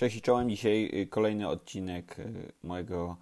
Cześć 0.00 0.16
i 0.16 0.20
czołem. 0.20 0.50
Dzisiaj 0.50 0.90
y, 0.94 1.06
kolejny 1.06 1.48
odcinek 1.48 2.18
y, 2.18 2.52
mojego 2.62 3.16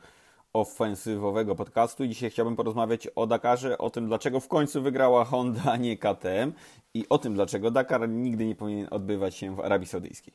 ofensywowego 0.53 1.55
podcastu. 1.55 2.07
Dzisiaj 2.07 2.31
chciałbym 2.31 2.57
porozmawiać 2.57 3.07
o 3.07 3.27
Dakarze, 3.27 3.79
o 3.79 3.91
tym 3.91 4.07
dlaczego 4.07 4.41
w 4.41 4.49
końcu 4.49 4.83
wygrała 4.83 5.25
Honda, 5.25 5.61
a 5.73 5.77
nie 5.77 5.97
KTM 5.97 6.53
i 6.95 7.07
o 7.09 7.19
tym 7.19 7.35
dlaczego 7.35 7.71
Dakar 7.71 8.09
nigdy 8.09 8.47
nie 8.47 8.55
powinien 8.55 8.89
odbywać 8.91 9.35
się 9.35 9.57
w 9.57 9.61
Arabii 9.61 9.87
Saudyjskiej. 9.87 10.35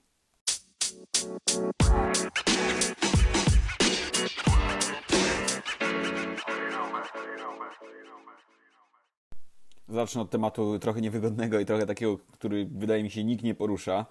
Zacznę 9.94 10.21
od 10.21 10.29
tematu 10.29 10.79
trochę 10.79 11.01
niewygodnego 11.01 11.60
i 11.60 11.65
trochę 11.65 11.85
takiego, 11.85 12.17
który 12.31 12.65
wydaje 12.65 13.03
mi 13.03 13.12
się 13.12 13.23
nikt 13.23 13.43
nie 13.43 13.55
porusza. 13.55 14.05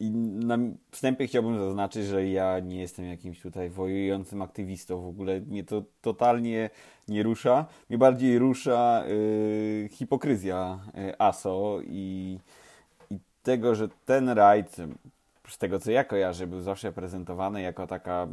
I 0.00 0.10
na 0.10 0.58
wstępie 0.90 1.26
chciałbym 1.26 1.58
zaznaczyć, 1.58 2.06
że 2.06 2.28
ja 2.28 2.60
nie 2.60 2.80
jestem 2.80 3.06
jakimś 3.06 3.40
tutaj 3.40 3.70
wojującym 3.70 4.42
aktywistą. 4.42 5.02
W 5.02 5.08
ogóle 5.08 5.40
mnie 5.40 5.64
to 5.64 5.82
totalnie 6.02 6.70
nie 7.08 7.22
rusza. 7.22 7.66
Mnie 7.88 7.98
bardziej 7.98 8.38
rusza 8.38 9.04
yy, 9.08 9.88
hipokryzja 9.88 10.78
yy, 10.94 11.18
ASO 11.18 11.78
i, 11.86 12.38
i 13.10 13.18
tego, 13.42 13.74
że 13.74 13.88
ten 14.06 14.28
rajd, 14.28 14.76
z 15.48 15.58
tego 15.58 15.78
co 15.78 15.90
ja 15.90 16.04
kojarzę, 16.04 16.46
był 16.46 16.60
zawsze 16.60 16.92
prezentowany 16.92 17.62
jako 17.62 17.86
taka 17.86 18.28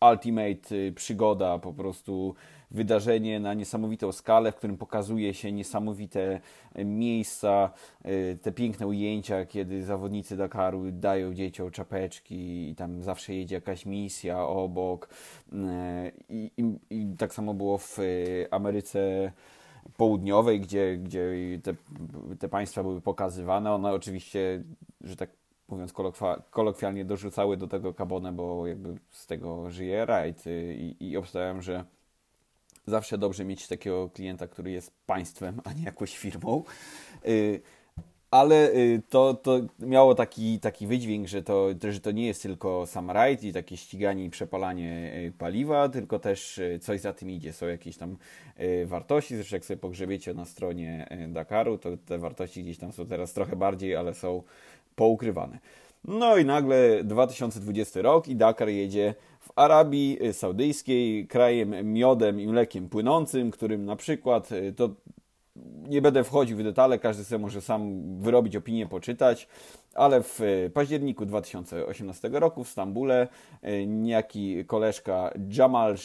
ultimate 0.00 0.74
y, 0.74 0.92
przygoda, 0.92 1.58
po 1.58 1.72
prostu 1.72 2.34
wydarzenie 2.70 3.40
na 3.40 3.54
niesamowitą 3.54 4.12
skalę, 4.12 4.52
w 4.52 4.56
którym 4.56 4.76
pokazuje 4.76 5.34
się 5.34 5.52
niesamowite 5.52 6.40
y, 6.78 6.84
miejsca, 6.84 7.70
y, 8.06 8.38
te 8.42 8.52
piękne 8.52 8.86
ujęcia, 8.86 9.46
kiedy 9.46 9.84
zawodnicy 9.84 10.36
Dakaru 10.36 10.92
dają 10.92 11.34
dzieciom 11.34 11.70
czapeczki 11.70 12.70
i 12.70 12.74
tam 12.74 13.02
zawsze 13.02 13.34
jedzie 13.34 13.54
jakaś 13.54 13.86
misja 13.86 14.42
obok. 14.46 15.08
I, 16.28 16.50
i, 16.56 16.64
i 16.90 17.16
tak 17.18 17.34
samo 17.34 17.54
było 17.54 17.78
w 17.78 17.98
Ameryce 18.50 19.32
Południowej, 19.96 20.60
gdzie, 20.60 20.96
gdzie 20.96 21.32
te, 21.62 21.74
te 22.38 22.48
państwa 22.48 22.82
były 22.82 23.00
pokazywane. 23.00 23.72
One 23.72 23.92
oczywiście, 23.92 24.62
że 25.00 25.16
tak 25.16 25.30
mówiąc 25.68 25.92
kolokwialnie, 26.50 27.04
dorzucały 27.04 27.56
do 27.56 27.66
tego 27.66 27.94
kabonę, 27.94 28.32
bo 28.32 28.66
jakby 28.66 28.94
z 29.10 29.26
tego 29.26 29.70
żyje 29.70 30.06
rajd 30.06 30.44
i, 30.76 30.96
i 31.00 31.16
obstawiam, 31.16 31.62
że 31.62 31.84
zawsze 32.86 33.18
dobrze 33.18 33.44
mieć 33.44 33.68
takiego 33.68 34.10
klienta, 34.10 34.48
który 34.48 34.70
jest 34.70 34.92
państwem, 35.06 35.60
a 35.64 35.72
nie 35.72 35.82
jakąś 35.82 36.18
firmą. 36.18 36.64
Y, 37.28 37.60
ale 38.30 38.70
y, 38.70 39.02
to, 39.08 39.34
to 39.34 39.60
miało 39.78 40.14
taki, 40.14 40.60
taki 40.60 40.86
wydźwięk, 40.86 41.28
że 41.28 41.42
to, 41.42 41.68
że 41.90 42.00
to 42.00 42.10
nie 42.10 42.26
jest 42.26 42.42
tylko 42.42 42.86
sam 42.86 43.10
rajd 43.10 43.44
i 43.44 43.52
takie 43.52 43.76
ściganie 43.76 44.24
i 44.24 44.30
przepalanie 44.30 45.12
y, 45.28 45.32
paliwa, 45.38 45.88
tylko 45.88 46.18
też 46.18 46.60
coś 46.80 47.00
za 47.00 47.12
tym 47.12 47.30
idzie. 47.30 47.52
Są 47.52 47.66
jakieś 47.66 47.96
tam 47.96 48.16
wartości, 48.86 49.36
zresztą 49.36 49.56
jak 49.56 49.64
sobie 49.64 49.78
pogrzebiecie 49.78 50.34
na 50.34 50.44
stronie 50.44 51.08
Dakaru, 51.28 51.78
to 51.78 51.96
te 51.96 52.18
wartości 52.18 52.62
gdzieś 52.62 52.78
tam 52.78 52.92
są 52.92 53.06
teraz 53.06 53.32
trochę 53.32 53.56
bardziej, 53.56 53.96
ale 53.96 54.14
są 54.14 54.42
poukrywane. 54.96 55.58
No 56.06 56.36
i 56.36 56.44
nagle 56.44 57.04
2020 57.04 58.02
rok 58.02 58.28
i 58.28 58.36
Dakar 58.36 58.68
jedzie 58.68 59.14
w 59.40 59.52
Arabii 59.56 60.18
Saudyjskiej, 60.32 61.26
krajem 61.26 61.92
miodem 61.92 62.40
i 62.40 62.46
mlekiem 62.46 62.88
płynącym, 62.88 63.50
którym 63.50 63.84
na 63.84 63.96
przykład 63.96 64.52
y, 64.52 64.72
to 64.72 64.90
nie 65.88 66.02
będę 66.02 66.24
wchodził 66.24 66.58
w 66.58 66.62
detale, 66.62 66.98
każdy 66.98 67.24
sobie 67.24 67.38
może 67.38 67.60
sam 67.60 68.02
wyrobić 68.20 68.56
opinię, 68.56 68.86
poczytać, 68.86 69.48
ale 69.94 70.22
w 70.22 70.40
y, 70.40 70.70
październiku 70.74 71.26
2018 71.26 72.28
roku 72.32 72.64
w 72.64 72.68
Stambule 72.68 73.28
y, 73.64 73.86
niejaki 73.86 74.64
koleżka 74.64 75.30
Jamal 75.58 75.96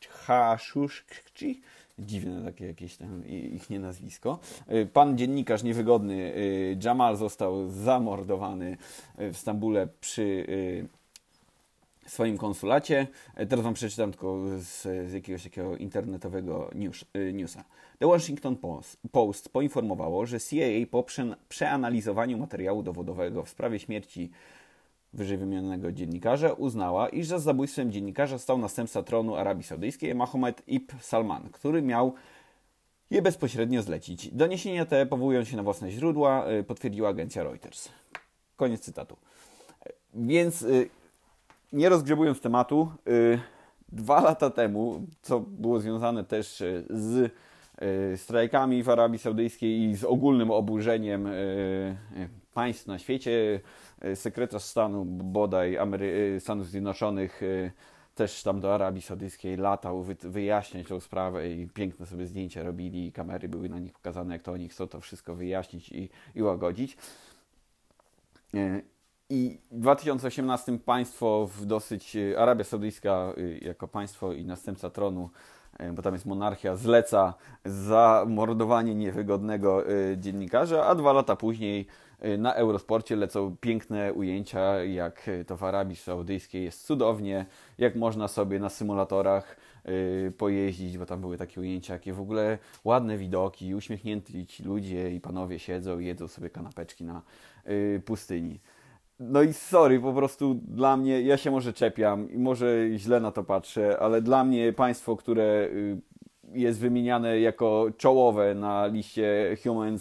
Khashoggi 0.00 1.60
dziwne 1.98 2.44
takie 2.44 2.66
jakieś 2.66 2.96
tam 2.96 3.26
ich 3.26 3.70
nie 3.70 3.80
nazwisko. 3.80 4.38
Y, 4.72 4.86
pan 4.86 5.18
dziennikarz 5.18 5.62
niewygodny 5.62 6.14
y, 6.14 6.78
Jamal 6.84 7.16
został 7.16 7.68
zamordowany 7.68 8.76
y, 9.20 9.32
w 9.32 9.38
Stambule 9.38 9.88
przy 10.00 10.46
swoim 12.06 12.38
konsulacie. 12.38 13.06
Teraz 13.48 13.60
wam 13.60 13.74
przeczytam 13.74 14.10
tylko 14.10 14.38
z, 14.58 14.82
z 14.82 15.12
jakiegoś 15.12 15.42
takiego 15.42 15.76
internetowego 15.76 16.70
news, 16.74 17.04
newsa. 17.32 17.64
The 17.98 18.06
Washington 18.06 18.56
Post, 18.56 18.98
Post 19.12 19.48
poinformowało, 19.48 20.26
że 20.26 20.40
CIA 20.40 20.86
po 20.90 21.04
przeanalizowaniu 21.48 22.38
materiału 22.38 22.82
dowodowego 22.82 23.42
w 23.42 23.48
sprawie 23.48 23.78
śmierci 23.78 24.30
wyżej 25.16 25.38
wymienionego 25.38 25.92
dziennikarza 25.92 26.52
uznała, 26.52 27.08
iż 27.08 27.26
za 27.26 27.38
zabójstwem 27.38 27.92
dziennikarza 27.92 28.38
stał 28.38 28.58
następca 28.58 29.02
tronu 29.02 29.36
Arabii 29.36 29.64
Saudyjskiej 29.64 30.14
Mohammed 30.14 30.62
Ibn 30.66 30.96
Salman, 31.00 31.48
który 31.52 31.82
miał 31.82 32.14
je 33.10 33.22
bezpośrednio 33.22 33.82
zlecić. 33.82 34.34
Doniesienia 34.34 34.86
te, 34.86 35.06
powołując 35.06 35.48
się 35.48 35.56
na 35.56 35.62
własne 35.62 35.90
źródła, 35.90 36.50
y, 36.50 36.64
potwierdziła 36.64 37.08
agencja 37.08 37.42
Reuters. 37.42 37.88
Koniec 38.56 38.80
cytatu. 38.80 39.16
Więc 40.14 40.62
y, 40.62 40.90
nie 41.72 41.88
rozgrzebując 41.88 42.40
tematu, 42.40 42.92
y, 43.08 43.38
dwa 43.92 44.20
lata 44.20 44.50
temu, 44.50 45.06
co 45.22 45.40
było 45.40 45.80
związane 45.80 46.24
też 46.24 46.62
z 46.90 47.32
strajkami 48.16 48.82
w 48.82 48.88
Arabii 48.88 49.18
Saudyjskiej 49.18 49.82
i 49.82 49.96
z 49.96 50.04
ogólnym 50.04 50.50
oburzeniem 50.50 51.28
państw 52.54 52.86
na 52.86 52.98
świecie, 52.98 53.60
sekretarz 54.14 54.62
stanu 54.62 55.04
bodaj 55.04 55.78
Amery 55.78 56.34
e, 56.36 56.40
Stanów 56.40 56.68
Zjednoczonych 56.68 57.42
e, 57.42 57.70
też 58.14 58.42
tam 58.42 58.60
do 58.60 58.74
Arabii 58.74 59.02
Saudyjskiej 59.02 59.56
latał 59.56 60.04
wyjaśniać 60.22 60.86
tą 60.88 61.00
sprawę 61.00 61.50
i 61.50 61.68
piękne 61.68 62.06
sobie 62.06 62.26
zdjęcia 62.26 62.62
robili, 62.62 63.12
kamery 63.12 63.48
były 63.48 63.68
na 63.68 63.78
nich 63.78 63.92
pokazane, 63.92 64.34
jak 64.34 64.42
to 64.42 64.52
oni 64.52 64.68
chcą 64.68 64.88
to 64.88 65.00
wszystko 65.00 65.34
wyjaśnić 65.34 65.88
i, 65.88 66.08
i 66.34 66.42
łagodzić. 66.42 66.96
I 69.30 69.58
w 69.70 69.80
2018 69.80 70.78
państwo 70.78 71.46
w 71.46 71.66
dosyć, 71.66 72.16
Arabia 72.38 72.64
Saudyjska 72.64 73.32
jako 73.60 73.88
państwo 73.88 74.32
i 74.32 74.44
następca 74.44 74.90
tronu, 74.90 75.30
bo 75.94 76.02
tam 76.02 76.12
jest 76.12 76.26
monarchia, 76.26 76.76
zleca 76.76 77.34
zamordowanie 77.64 78.94
niewygodnego 78.94 79.84
dziennikarza, 80.16 80.86
a 80.86 80.94
dwa 80.94 81.12
lata 81.12 81.36
później 81.36 81.86
Y, 82.24 82.38
na 82.38 82.54
Eurosporcie 82.54 83.16
lecą 83.16 83.56
piękne 83.60 84.12
ujęcia, 84.12 84.84
jak 84.84 85.30
to 85.46 85.56
w 85.56 85.64
Arabii 85.64 85.96
Saudyjskiej 85.96 86.64
jest 86.64 86.86
cudownie, 86.86 87.46
jak 87.78 87.96
można 87.96 88.28
sobie 88.28 88.58
na 88.58 88.68
symulatorach 88.68 89.56
pojeździć, 90.38 90.98
bo 90.98 91.06
tam 91.06 91.20
były 91.20 91.36
takie 91.36 91.60
ujęcia, 91.60 91.92
jakie 91.92 92.12
w 92.12 92.20
ogóle 92.20 92.58
ładne 92.84 93.18
widoki, 93.18 93.74
uśmiechnięci 93.74 94.46
ci 94.46 94.62
ludzie 94.62 95.10
i 95.10 95.20
panowie 95.20 95.58
siedzą 95.58 95.98
i 95.98 96.06
jedzą 96.06 96.28
sobie 96.28 96.50
kanapeczki 96.50 97.04
na 97.04 97.22
pustyni. 98.04 98.60
No 99.20 99.42
i 99.42 99.52
sorry, 99.52 100.00
po 100.00 100.12
prostu 100.12 100.54
dla 100.54 100.96
mnie, 100.96 101.22
ja 101.22 101.36
się 101.36 101.50
może 101.50 101.72
czepiam 101.72 102.30
i 102.30 102.38
może 102.38 102.88
źle 102.96 103.20
na 103.20 103.32
to 103.32 103.44
patrzę, 103.44 103.98
ale 104.00 104.22
dla 104.22 104.44
mnie 104.44 104.72
państwo, 104.72 105.16
które 105.16 105.68
jest 106.52 106.80
wymieniane 106.80 107.40
jako 107.40 107.86
czołowe 107.96 108.54
na 108.54 108.86
liście 108.86 109.56
Human 109.62 109.98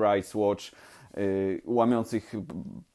Rights 0.00 0.34
Watch, 0.34 0.72
Y, 1.18 1.62
łamiących 1.64 2.32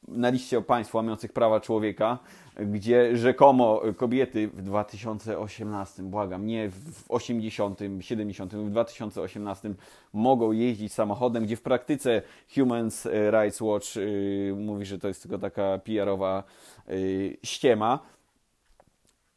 na 0.08 0.30
liście 0.30 0.62
państw 0.62 0.96
łamiących 0.96 1.34
prawa 1.34 1.59
człowieka, 1.59 2.20
gdzie 2.60 3.18
rzekomo 3.18 3.82
kobiety 3.98 4.48
w 4.48 4.62
2018, 4.62 6.04
błagam, 6.04 6.46
nie 6.46 6.70
w 6.70 7.04
80, 7.10 7.80
70, 8.00 8.56
w 8.56 8.70
2018 8.70 9.74
mogą 10.14 10.52
jeździć 10.52 10.94
samochodem, 10.94 11.44
gdzie 11.44 11.56
w 11.56 11.62
praktyce 11.62 12.22
Human 12.56 12.90
Rights 13.32 13.62
Watch 13.62 13.96
yy, 13.96 14.56
mówi, 14.58 14.86
że 14.86 15.00
to 15.00 15.08
jest 15.08 15.22
tylko 15.22 15.38
taka 15.38 15.80
PR-owa 15.80 16.44
yy, 16.88 17.38
ściema. 17.44 18.00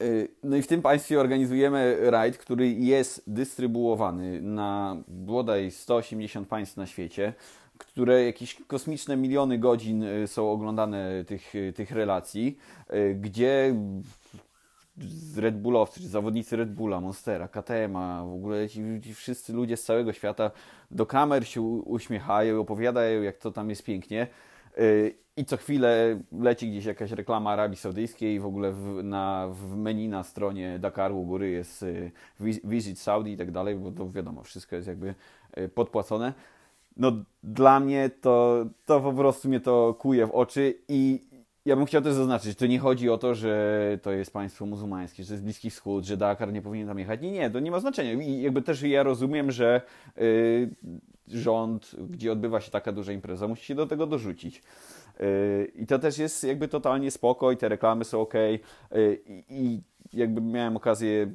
Y, 0.03 0.29
no 0.43 0.57
i 0.57 0.63
w 0.63 0.67
tym 0.67 0.83
państwie 0.83 1.21
organizujemy 1.21 2.11
rajd, 2.11 2.39
który 2.39 2.69
jest 2.69 3.23
dystrybuowany 3.27 4.41
na 4.41 4.97
bodaj 5.09 5.71
180 5.71 6.49
państw 6.49 6.77
na 6.77 6.87
świecie 6.87 7.35
które 7.87 8.25
jakieś 8.25 8.57
kosmiczne 8.67 9.17
miliony 9.17 9.59
godzin 9.59 10.03
y, 10.03 10.27
są 10.27 10.53
oglądane 10.53 11.25
tych, 11.25 11.55
y, 11.55 11.73
tych 11.73 11.91
relacji, 11.91 12.59
y, 12.95 13.15
gdzie 13.21 13.75
Red 15.37 15.61
Bullowcy, 15.61 16.01
czy 16.01 16.09
zawodnicy 16.09 16.57
Red 16.57 16.73
Bulla, 16.73 17.01
Monstera, 17.01 17.49
KTM-a, 17.49 18.25
w 18.25 18.35
ogóle 18.35 18.69
ci, 18.69 18.83
ci, 19.03 19.15
wszyscy 19.15 19.53
ludzie 19.53 19.77
z 19.77 19.85
całego 19.85 20.13
świata 20.13 20.51
do 20.91 21.07
kamer 21.07 21.47
się 21.47 21.61
uśmiechają, 21.63 22.61
opowiadają, 22.61 23.23
jak 23.23 23.37
to 23.39 23.51
tam 23.51 23.71
jest 23.71 23.85
pięknie. 23.85 24.27
I 25.37 25.45
co 25.45 25.57
chwilę 25.57 26.21
leci 26.33 26.71
gdzieś 26.71 26.85
jakaś 26.85 27.11
reklama 27.11 27.51
Arabii 27.51 27.77
Saudyjskiej, 27.77 28.41
w 28.41 28.47
ogóle 28.47 28.73
w, 28.73 29.01
na, 29.05 29.49
w 29.53 29.77
menu 29.77 30.09
na 30.09 30.23
stronie 30.23 30.79
Dakaru 30.79 31.21
u 31.21 31.25
góry 31.25 31.51
jest 31.51 31.85
Visit 32.65 32.99
Saudi 32.99 33.33
i 33.33 33.37
tak 33.37 33.51
dalej, 33.51 33.77
bo 33.77 33.91
to 33.91 34.11
wiadomo, 34.11 34.43
wszystko 34.43 34.77
jest 34.77 34.89
jakby 34.89 35.15
podpłacone 35.75 36.33
no 36.97 37.13
dla 37.43 37.81
mnie 37.81 38.11
to, 38.21 38.67
to 38.87 39.01
po 39.01 39.13
prostu 39.13 39.49
mnie 39.49 39.61
to 39.61 39.95
kuje 39.99 40.27
w 40.27 40.31
oczy 40.31 40.75
i 40.89 41.21
ja 41.65 41.77
bym 41.77 41.87
chciał 41.87 42.03
też 42.03 42.15
zaznaczyć, 42.15 42.59
to 42.59 42.67
nie 42.67 42.79
chodzi 42.79 43.11
o 43.11 43.19
to, 43.19 43.35
że 43.35 43.99
to 44.03 44.13
jest 44.13 44.33
państwo 44.33 44.67
muzułmańskie, 44.67 45.23
że 45.23 45.27
to 45.29 45.35
jest 45.35 45.45
Bliski 45.45 45.71
Wschód, 45.71 46.05
że 46.05 46.17
Dakar 46.17 46.53
nie 46.53 46.63
powinien 46.63 46.89
tam 46.89 46.99
jechać. 46.99 47.21
Nie, 47.21 47.31
nie, 47.31 47.51
to 47.51 47.61
nie 47.61 47.71
ma 47.71 47.81
znaczenia. 47.81 48.13
I 48.13 48.43
jakby 48.43 48.63
też 48.63 48.83
ja 48.83 49.03
rozumiem, 49.03 49.51
że 49.51 49.81
y, 50.19 50.71
rząd, 51.29 51.97
gdzie 52.11 52.33
odbywa 52.33 52.61
się 52.61 52.71
taka 52.71 52.93
duża 52.93 53.13
impreza, 53.13 53.49
musi 53.49 53.65
się 53.65 53.75
do 53.75 53.87
tego 53.87 54.07
dorzucić. 54.07 54.63
Y, 55.21 55.73
I 55.75 55.87
to 55.87 55.99
też 55.99 56.19
jest 56.19 56.45
jakby 56.45 56.69
totalnie 56.69 57.11
spoko 57.11 57.53
i 57.53 57.57
te 57.57 57.69
reklamy 57.69 58.05
są 58.05 58.21
ok. 58.21 58.35
I 59.49 59.81
jakby 60.15 60.41
miałem 60.41 60.77
okazję 60.77 61.31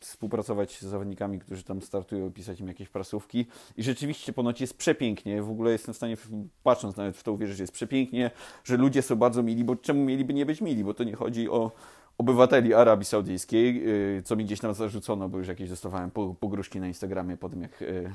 współpracować 0.00 0.78
z 0.78 0.82
zawodnikami, 0.82 1.38
którzy 1.38 1.64
tam 1.64 1.82
startują, 1.82 2.32
pisać 2.32 2.60
im 2.60 2.68
jakieś 2.68 2.88
prasówki. 2.88 3.46
I 3.76 3.82
rzeczywiście 3.82 4.32
ponoć 4.32 4.60
jest 4.60 4.78
przepięknie, 4.78 5.42
w 5.42 5.50
ogóle 5.50 5.72
jestem 5.72 5.94
w 5.94 5.96
stanie, 5.96 6.16
patrząc 6.62 6.96
nawet 6.96 7.16
w 7.16 7.22
to 7.22 7.32
uwierzyć, 7.32 7.56
że 7.56 7.62
jest 7.62 7.72
przepięknie, 7.72 8.30
że 8.64 8.76
ludzie 8.76 9.02
są 9.02 9.16
bardzo 9.16 9.42
mili, 9.42 9.64
bo 9.64 9.76
czemu 9.76 10.04
mieliby 10.04 10.34
nie 10.34 10.46
być 10.46 10.60
mili, 10.60 10.84
bo 10.84 10.94
to 10.94 11.04
nie 11.04 11.14
chodzi 11.14 11.48
o 11.48 11.72
obywateli 12.18 12.74
Arabii 12.74 13.04
Saudyjskiej, 13.04 13.88
y, 14.18 14.22
co 14.22 14.36
mi 14.36 14.44
gdzieś 14.44 14.60
tam 14.60 14.74
zarzucono, 14.74 15.28
bo 15.28 15.38
już 15.38 15.48
jakieś 15.48 15.70
dostawałem 15.70 16.10
pogróżki 16.40 16.80
na 16.80 16.86
Instagramie 16.86 17.36
po 17.36 17.48
tym, 17.48 17.62
jak 17.62 17.82
y, 17.82 18.14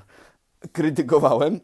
krytykowałem 0.72 1.60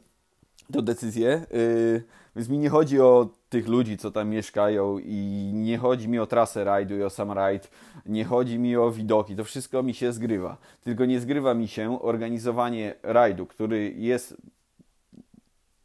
tę 0.74 0.82
decyzję. 0.82 1.46
Y, 1.54 2.04
więc 2.36 2.50
mi 2.50 2.58
nie 2.58 2.70
chodzi 2.70 3.02
o 3.02 3.30
tych 3.50 3.68
ludzi, 3.68 3.98
co 3.98 4.12
tam 4.12 4.30
mieszkają 4.30 5.00
i 5.00 5.52
nie 5.54 5.78
chodzi 5.78 6.08
mi 6.08 6.20
o 6.20 6.26
trasę 6.26 6.64
rajdu 6.64 6.98
i 6.98 7.04
o 7.04 7.10
sam 7.10 7.32
rajd, 7.32 7.72
nie 8.06 8.26
chodzi 8.26 8.60
mi 8.60 8.76
o 8.76 8.92
widoki, 8.92 9.36
to 9.36 9.44
wszystko 9.44 9.84
mi 9.84 9.94
się 9.94 10.14
zgrywa. 10.14 10.58
Tylko 10.84 11.06
nie 11.06 11.20
zgrywa 11.20 11.54
mi 11.54 11.68
się 11.68 12.02
organizowanie 12.02 12.96
rajdu, 13.04 13.46
który 13.46 13.94
jest 13.98 14.38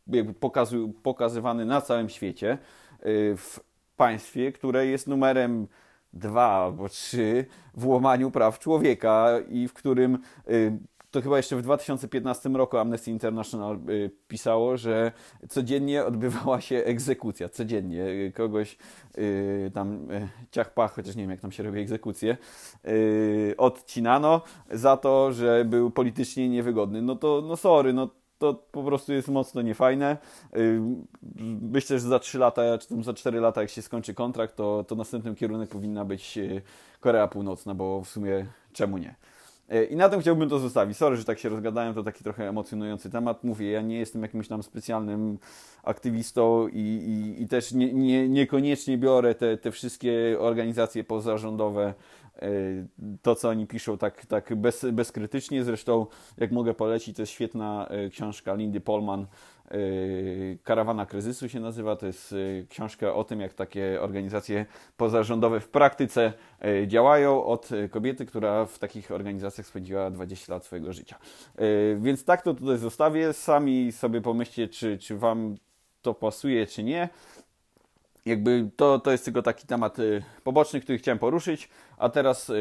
jakby 0.07 0.35
pokazu, 0.35 0.93
pokazywany 1.03 1.65
na 1.65 1.81
całym 1.81 2.09
świecie 2.09 2.59
y, 3.07 3.37
w 3.37 3.61
państwie, 3.97 4.53
które 4.53 4.87
jest 4.87 5.07
numerem 5.07 5.67
dwa 6.13 6.47
albo 6.47 6.89
trzy 6.89 7.47
w 7.75 7.87
łamaniu 7.87 8.31
praw 8.31 8.59
człowieka 8.59 9.29
i 9.49 9.69
w 9.69 9.73
którym 9.73 10.19
y, 10.49 10.79
to 11.11 11.23
chyba 11.23 11.37
jeszcze 11.37 11.57
w 11.57 11.63
2015 11.63 12.49
roku 12.49 12.79
Amnesty 12.79 13.11
International 13.11 13.79
y, 13.89 14.11
pisało, 14.29 14.77
że 14.77 15.13
codziennie 15.49 16.05
odbywała 16.05 16.61
się 16.61 16.77
egzekucja. 16.77 17.49
Codziennie 17.49 18.05
kogoś 18.35 18.79
y, 19.19 19.71
tam 19.75 20.11
y, 20.11 20.29
ciach 20.51 20.75
pach, 20.75 20.95
chociaż 20.95 21.17
nie 21.17 21.23
wiem 21.23 21.31
jak 21.31 21.41
tam 21.41 21.53
się 21.53 21.63
robi 21.63 21.81
egzekucję, 21.81 22.37
odcinano 23.59 24.43
za 24.71 24.97
to, 24.97 25.33
że 25.33 25.65
był 25.65 25.91
politycznie 25.91 26.49
niewygodny. 26.49 27.03
No 27.03 27.17
to, 27.17 27.43
no 27.47 27.57
sorry, 27.57 27.93
no 27.93 28.09
to 28.39 28.55
po 28.55 28.83
prostu 28.83 29.13
jest 29.13 29.29
mocno 29.29 29.63
niefajne. 29.63 30.17
Myślę, 31.61 31.99
że 31.99 32.09
za 32.09 32.19
3 32.19 32.39
lata, 32.39 32.79
czy 32.79 32.89
tam 32.89 33.05
za 33.05 33.15
4 33.15 33.41
lata, 33.41 33.61
jak 33.61 33.71
się 33.71 33.83
skończy 33.83 34.15
kontrakt, 34.15 34.57
to, 34.57 34.85
to 34.89 34.95
następnym 34.95 35.35
kierunek 35.35 35.71
powinna 35.71 36.05
być 36.05 36.39
Korea 37.01 37.29
Północna, 37.29 37.75
bo 37.75 38.01
w 38.05 38.09
sumie 38.09 38.47
czemu 38.73 38.99
nie? 38.99 39.15
E, 39.71 39.85
I 39.85 39.97
na 39.97 40.09
tym 40.09 40.21
chciałbym 40.21 40.49
to 40.49 40.59
zostawić. 40.59 40.97
Sorry, 40.97 41.17
że 41.17 41.25
tak 41.25 41.39
się 41.39 41.49
rozgadałem, 41.49 41.95
to 41.95 42.03
taki 42.03 42.25
trochę 42.25 42.49
emocjonujący 42.49 43.11
temat. 43.11 43.45
Mówię, 43.45 43.71
ja 43.71 43.83
nie 43.83 43.99
jestem 43.99 44.23
jakimś 44.23 44.49
tam 44.49 44.63
specjalnym 44.63 45.39
aktywistą 45.83 46.69
i, 46.69 46.79
i, 46.79 47.43
i 47.43 47.49
też 47.49 47.73
nie, 47.73 47.93
nie, 47.93 48.29
niekoniecznie 48.29 48.99
biorę 48.99 49.35
te, 49.35 49.57
te 49.57 49.71
wszystkie 49.71 50.37
organizacje 50.41 51.05
pozarządowe, 51.05 51.95
to 53.23 53.35
co 53.35 53.49
oni 53.49 53.67
piszą 53.67 53.99
tak, 53.99 54.27
tak 54.27 54.55
bez, 54.55 54.87
bezkrytycznie. 54.93 55.65
Zresztą, 55.65 56.07
jak 56.39 56.53
mogę 56.53 56.75
polecić, 56.75 57.17
to 57.17 57.23
jest 57.23 57.33
świetna 57.33 57.87
e, 57.89 58.09
książka 58.09 58.55
Lindy 58.55 58.81
Polman 58.81 59.27
Yy, 59.71 60.59
Karawana 60.65 61.07
Kryzysu 61.07 61.49
się 61.49 61.61
nazywa. 61.61 61.97
To 61.97 62.07
jest 62.07 62.35
książka 62.69 63.15
o 63.15 63.25
tym, 63.25 63.41
jak 63.41 63.55
takie 63.55 64.01
organizacje 64.01 64.67
pozarządowe 64.97 65.61
w 65.61 65.69
praktyce 65.69 66.33
działają 66.87 67.45
od 67.45 67.69
kobiety, 67.91 68.27
która 68.27 68.67
w 68.67 68.79
takich 68.79 69.11
organizacjach 69.11 69.67
spędziła 69.67 70.11
20 70.11 70.53
lat 70.53 70.65
swojego 70.65 70.93
życia. 70.93 71.19
Więc 72.01 72.25
tak 72.25 72.43
to 72.43 72.55
tutaj 72.55 72.79
zostawię. 72.79 73.33
Sami 73.33 73.93
sobie 73.93 74.21
pomyślcie, 74.21 74.69
czy, 74.69 74.99
czy 74.99 75.17
Wam 75.17 75.57
to 76.03 76.15
pasuje, 76.15 76.67
czy 76.67 76.83
nie. 76.83 77.09
Jakby 78.31 78.71
to, 78.77 78.99
to 78.99 79.11
jest 79.11 79.25
tylko 79.25 79.43
taki 79.43 79.67
temat 79.67 79.97
poboczny, 80.45 80.81
który 80.81 80.99
chciałem 80.99 81.19
poruszyć, 81.19 81.69
a 81.99 82.09
teraz 82.09 82.53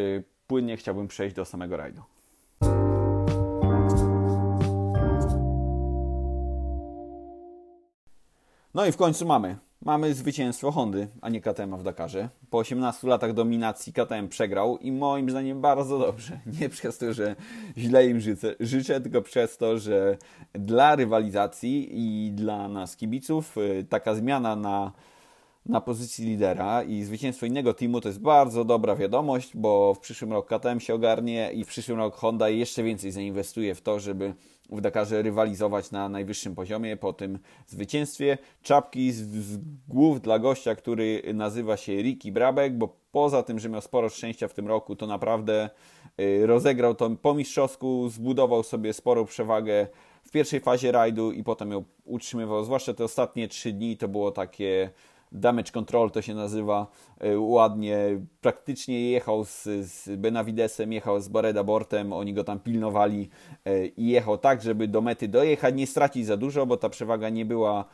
płynnie 0.47 0.77
chciałbym 0.77 1.07
przejść 1.07 1.35
do 1.35 1.45
samego 1.45 1.77
rajdu. 1.77 2.01
No 8.73 8.85
i 8.85 8.91
w 8.91 8.97
końcu 8.97 9.25
mamy. 9.25 9.57
Mamy 9.85 10.13
zwycięstwo 10.13 10.71
Hondy, 10.71 11.07
a 11.21 11.29
nie 11.29 11.41
KTM 11.41 11.77
w 11.77 11.83
Dakarze. 11.83 12.29
Po 12.49 12.57
18 12.57 13.07
latach 13.07 13.33
dominacji 13.33 13.93
KTM 13.93 14.27
przegrał 14.27 14.77
i 14.77 14.91
moim 14.91 15.29
zdaniem 15.29 15.61
bardzo 15.61 15.99
dobrze. 15.99 16.39
Nie 16.61 16.69
przez 16.69 16.97
to, 16.97 17.13
że 17.13 17.35
źle 17.77 18.07
im 18.07 18.19
życzę, 18.19 18.55
życzę 18.59 19.01
tylko 19.01 19.21
przez 19.21 19.57
to, 19.57 19.77
że 19.77 20.17
dla 20.53 20.95
rywalizacji 20.95 21.89
i 21.91 22.31
dla 22.31 22.67
nas 22.67 22.95
kibiców 22.95 23.57
y, 23.57 23.85
taka 23.89 24.15
zmiana 24.15 24.55
na, 24.55 24.91
na 25.65 25.81
pozycji 25.81 26.25
lidera 26.25 26.83
i 26.83 27.03
zwycięstwo 27.03 27.45
innego 27.45 27.73
teamu 27.73 28.01
to 28.01 28.09
jest 28.09 28.21
bardzo 28.21 28.65
dobra 28.65 28.95
wiadomość, 28.95 29.57
bo 29.57 29.93
w 29.93 29.99
przyszłym 29.99 30.33
roku 30.33 30.47
KTM 30.47 30.79
się 30.79 30.93
ogarnie 30.93 31.51
i 31.53 31.63
w 31.63 31.67
przyszłym 31.67 31.97
roku 31.97 32.17
Honda 32.17 32.49
jeszcze 32.49 32.83
więcej 32.83 33.11
zainwestuje 33.11 33.75
w 33.75 33.81
to, 33.81 33.99
żeby 33.99 34.33
w 34.69 34.81
Dakarze 34.81 35.21
rywalizować 35.21 35.91
na 35.91 36.09
najwyższym 36.09 36.55
poziomie 36.55 36.97
po 36.97 37.13
tym 37.13 37.39
zwycięstwie. 37.67 38.37
Czapki 38.61 39.11
z, 39.11 39.31
z 39.31 39.59
głów 39.87 40.21
dla 40.21 40.39
gościa, 40.39 40.75
który 40.75 41.21
nazywa 41.33 41.77
się 41.77 42.01
Ricky 42.01 42.31
Brabek, 42.31 42.77
bo 42.77 42.95
poza 43.11 43.43
tym, 43.43 43.59
że 43.59 43.69
miał 43.69 43.81
sporo 43.81 44.09
szczęścia 44.09 44.47
w 44.47 44.53
tym 44.53 44.67
roku, 44.67 44.95
to 44.95 45.07
naprawdę 45.07 45.69
y, 46.19 46.47
rozegrał 46.47 46.95
to 46.95 47.09
po 47.09 47.33
mistrzowsku, 47.33 48.09
zbudował 48.09 48.63
sobie 48.63 48.93
sporą 48.93 49.25
przewagę 49.25 49.87
w 50.23 50.31
pierwszej 50.31 50.59
fazie 50.59 50.91
rajdu 50.91 51.31
i 51.31 51.43
potem 51.43 51.71
ją 51.71 51.83
utrzymywał. 52.05 52.63
Zwłaszcza 52.63 52.93
te 52.93 53.03
ostatnie 53.03 53.47
trzy 53.47 53.73
dni 53.73 53.97
to 53.97 54.07
było 54.07 54.31
takie 54.31 54.89
damage 55.31 55.71
control 55.71 56.11
to 56.11 56.21
się 56.21 56.35
nazywa 56.35 56.87
e, 57.19 57.39
ładnie. 57.39 57.99
Praktycznie 58.41 59.11
jechał 59.11 59.45
z, 59.45 59.63
z 59.63 60.19
Benavidesem, 60.19 60.93
jechał 60.93 61.21
z 61.21 61.27
Boreda 61.27 61.63
Bortem, 61.63 62.13
oni 62.13 62.33
go 62.33 62.43
tam 62.43 62.59
pilnowali 62.59 63.29
e, 63.65 63.85
i 63.85 64.07
jechał 64.07 64.37
tak, 64.37 64.61
żeby 64.61 64.87
do 64.87 65.01
mety 65.01 65.27
dojechać, 65.27 65.75
nie 65.75 65.87
stracić 65.87 66.25
za 66.25 66.37
dużo, 66.37 66.65
bo 66.65 66.77
ta 66.77 66.89
przewaga 66.89 67.29
nie 67.29 67.45
była 67.45 67.85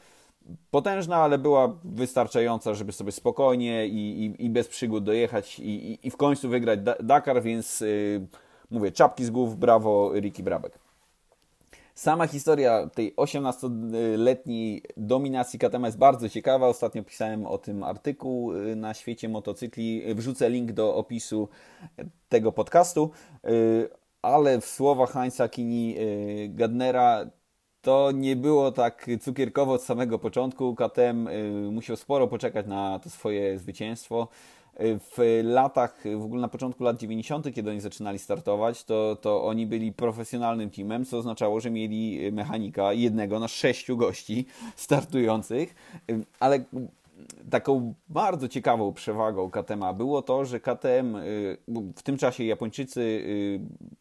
potężna, 0.72 1.16
ale 1.16 1.38
była 1.38 1.74
wystarczająca, 1.84 2.74
żeby 2.74 2.92
sobie 2.92 3.12
spokojnie 3.12 3.88
i, 3.88 4.26
i, 4.26 4.46
i 4.46 4.50
bez 4.50 4.68
przygód 4.68 5.04
dojechać 5.04 5.60
i, 5.60 6.00
i, 6.08 6.12
w 6.12 6.18
końcu 6.18 6.50
wygrać 6.50 6.80
Dakar, 7.04 7.44
więc 7.44 7.82
yy, 7.82 8.28
mówię, 8.72 8.92
czapki 8.92 9.26
z 9.26 9.30
głów, 9.30 9.58
brawo 9.58 10.12
Ricky 10.20 10.44
Brabek. 10.44 10.85
Sama 11.96 12.28
historia 12.28 12.88
tej 12.88 13.16
18-letniej 13.16 14.84
dominacji 14.98 15.60
KTM 15.60 15.86
jest 15.86 15.98
bardzo 15.98 16.30
ciekawa. 16.30 16.68
Ostatnio 16.68 17.04
pisałem 17.04 17.46
o 17.46 17.58
tym 17.58 17.84
artykuł 17.84 18.54
y, 18.54 18.76
na 18.76 18.94
świecie 18.94 19.30
motocykli. 19.30 20.16
Wrzucę 20.16 20.50
link 20.50 20.72
do 20.72 20.96
opisu 20.96 21.50
tego 22.30 22.52
podcastu. 22.52 23.12
Y, 23.50 23.90
ale 24.22 24.62
w 24.62 24.66
słowach 24.66 25.12
Heinza 25.14 25.50
Kini 25.50 25.96
y, 26.00 26.50
Gadnera 26.50 27.26
to 27.82 28.12
nie 28.12 28.36
było 28.36 28.72
tak 28.72 29.06
cukierkowo 29.22 29.74
od 29.74 29.84
samego 29.84 30.20
początku. 30.20 30.76
KTM 30.76 31.30
musiał 31.72 31.96
sporo 31.96 32.28
poczekać 32.28 32.68
na 32.68 33.00
to 33.00 33.10
swoje 33.10 33.60
zwycięstwo 33.60 34.28
w 34.80 35.42
latach, 35.44 36.04
w 36.18 36.24
ogóle 36.24 36.42
na 36.42 36.48
początku 36.48 36.84
lat 36.84 36.98
90., 36.98 37.54
kiedy 37.54 37.70
oni 37.70 37.82
zaczynali 37.82 38.20
startować, 38.20 38.84
to, 38.84 39.18
to 39.22 39.46
oni 39.46 39.68
byli 39.68 39.92
profesjonalnym 39.92 40.70
teamem, 40.70 41.06
co 41.06 41.18
oznaczało, 41.18 41.60
że 41.60 41.72
mieli 41.72 42.32
mechanika 42.32 42.94
jednego 42.94 43.40
na 43.40 43.48
sześciu 43.48 43.98
gości 43.98 44.46
startujących, 44.76 45.76
ale 46.40 46.64
taką 47.50 47.94
bardzo 48.10 48.48
ciekawą 48.48 48.94
przewagą 48.94 49.50
KTM 49.50 49.84
było 49.98 50.22
to, 50.22 50.46
że 50.46 50.60
KTM 50.60 51.18
w 51.96 52.04
tym 52.04 52.18
czasie 52.18 52.44
Japończycy 52.44 53.02
y, 53.02 53.60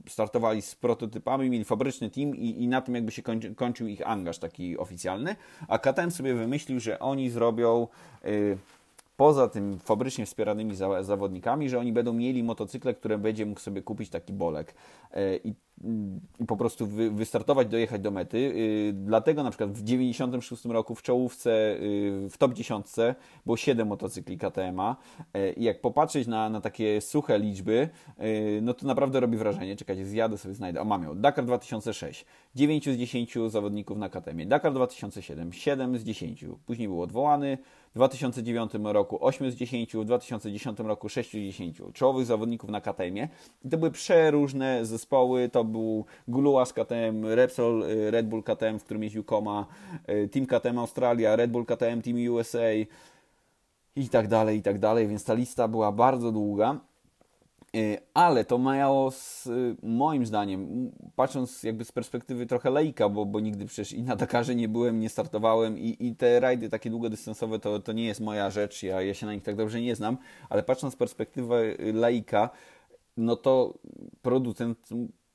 startowali 0.08 0.62
z 0.62 0.74
prototypami, 0.74 1.50
mieli 1.50 1.64
fabryczny 1.64 2.10
team 2.10 2.36
i, 2.36 2.62
i 2.62 2.68
na 2.68 2.80
tym 2.80 2.94
jakby 2.94 3.12
się 3.12 3.22
kończy, 3.22 3.54
kończył 3.54 3.86
ich 3.86 4.08
angaż 4.08 4.38
taki 4.38 4.78
oficjalny, 4.78 5.36
a 5.68 5.78
KTM 5.78 6.10
sobie 6.10 6.34
wymyślił, 6.34 6.80
że 6.80 6.98
oni 6.98 7.30
zrobią 7.30 7.88
y, 8.24 8.58
poza 9.16 9.48
tym 9.48 9.78
fabrycznie 9.78 10.26
wspieranymi 10.26 10.74
zawodnikami, 11.00 11.68
że 11.68 11.78
oni 11.78 11.92
będą 11.92 12.12
mieli 12.12 12.42
motocykle, 12.42 12.94
które 12.94 13.18
będzie 13.18 13.46
mógł 13.46 13.60
sobie 13.60 13.82
kupić 13.82 14.10
taki 14.10 14.32
bolek 14.32 14.74
e, 15.10 15.36
i, 15.36 15.54
i 16.40 16.44
po 16.46 16.56
prostu 16.56 16.86
wy, 16.86 17.10
wystartować, 17.10 17.68
dojechać 17.68 18.00
do 18.00 18.10
mety. 18.10 18.54
E, 18.88 18.92
dlatego 18.92 19.42
na 19.42 19.50
przykład 19.50 19.70
w 19.70 19.82
96 19.82 20.64
roku 20.64 20.94
w 20.94 21.02
czołówce, 21.02 21.50
e, 21.52 21.78
w 22.28 22.38
top 22.38 22.52
10 22.52 22.86
było 23.46 23.56
7 23.56 23.88
motocykli 23.88 24.38
KTM-a 24.38 24.96
i 25.56 25.64
jak 25.64 25.80
popatrzeć 25.80 26.26
na, 26.26 26.50
na 26.50 26.60
takie 26.60 27.00
suche 27.00 27.38
liczby, 27.38 27.88
no 28.62 28.74
to 28.74 28.86
naprawdę 28.86 29.20
robi 29.20 29.36
wrażenie. 29.36 29.76
Czekajcie, 29.76 30.06
zjadę 30.06 30.38
sobie, 30.38 30.54
znajdę. 30.54 30.80
O, 30.80 30.84
mam 30.84 31.02
ją. 31.02 31.14
Dakar 31.14 31.44
2006. 31.44 32.24
9 32.54 32.84
z 32.84 32.96
10 32.96 33.34
zawodników 33.48 33.98
na 33.98 34.08
KTM. 34.08 34.48
Dakar 34.48 34.72
2007. 34.72 35.52
7 35.52 35.98
z 35.98 36.04
10. 36.04 36.44
Później 36.66 36.88
był 36.88 37.02
odwołany 37.02 37.58
w 37.94 37.96
2009 37.96 38.72
roku 38.82 39.26
8 39.26 39.50
z 39.50 39.54
10, 39.54 39.96
w 39.96 40.04
2010 40.04 40.78
roku 40.78 41.08
6 41.08 41.30
z 41.30 41.32
10 41.32 41.82
czołowych 41.92 42.26
zawodników 42.26 42.70
na 42.70 42.80
KTM-ie. 42.80 43.28
I 43.64 43.68
to 43.68 43.78
były 43.78 43.90
przeróżne 43.90 44.86
zespoły, 44.86 45.48
to 45.48 45.64
był 45.64 46.04
Guluas 46.28 46.72
KTM, 46.72 47.26
Repsol 47.26 47.82
y, 47.82 48.10
Red 48.10 48.28
Bull 48.28 48.42
KTM, 48.42 48.78
w 48.78 48.84
którym 48.84 49.02
jeździł 49.02 49.24
Koma, 49.24 49.66
y, 50.08 50.28
Team 50.28 50.46
KTM 50.46 50.78
Australia, 50.78 51.36
Red 51.36 51.50
Bull 51.50 51.66
KTM 51.66 52.02
Team 52.02 52.16
USA 52.30 52.72
i 53.96 54.08
tak 54.08 54.28
dalej, 54.28 54.58
i 54.58 54.62
tak 54.62 54.78
dalej, 54.78 55.08
więc 55.08 55.24
ta 55.24 55.34
lista 55.34 55.68
była 55.68 55.92
bardzo 55.92 56.32
długa. 56.32 56.80
Y, 57.74 57.98
ale 58.14 58.44
to 58.44 58.58
miało 58.58 59.10
z, 59.10 59.48
moim 59.82 60.26
zdaniem, 60.26 60.90
patrząc 61.16 61.62
jakby 61.62 61.84
z 61.84 61.92
perspektywy 61.92 62.46
trochę 62.46 62.70
lejka, 62.70 63.08
bo, 63.08 63.26
bo 63.26 63.40
nigdy 63.40 63.66
przecież 63.66 63.92
i 63.92 64.02
na 64.02 64.16
Dakarze 64.16 64.54
nie 64.54 64.68
byłem, 64.68 65.00
nie 65.00 65.08
startowałem 65.08 65.78
i, 65.78 65.96
i 66.00 66.16
te 66.16 66.40
rajdy 66.40 66.68
takie 66.68 66.90
długodystansowe 66.90 67.58
to, 67.58 67.80
to 67.80 67.92
nie 67.92 68.04
jest 68.04 68.20
moja 68.20 68.50
rzecz, 68.50 68.82
ja, 68.82 69.02
ja 69.02 69.14
się 69.14 69.26
na 69.26 69.34
nich 69.34 69.42
tak 69.42 69.56
dobrze 69.56 69.80
nie 69.80 69.96
znam, 69.96 70.18
ale 70.48 70.62
patrząc 70.62 70.94
z 70.94 70.96
perspektywy 70.96 71.76
lejka, 71.94 72.50
no 73.16 73.36
to 73.36 73.78
producent 74.22 74.88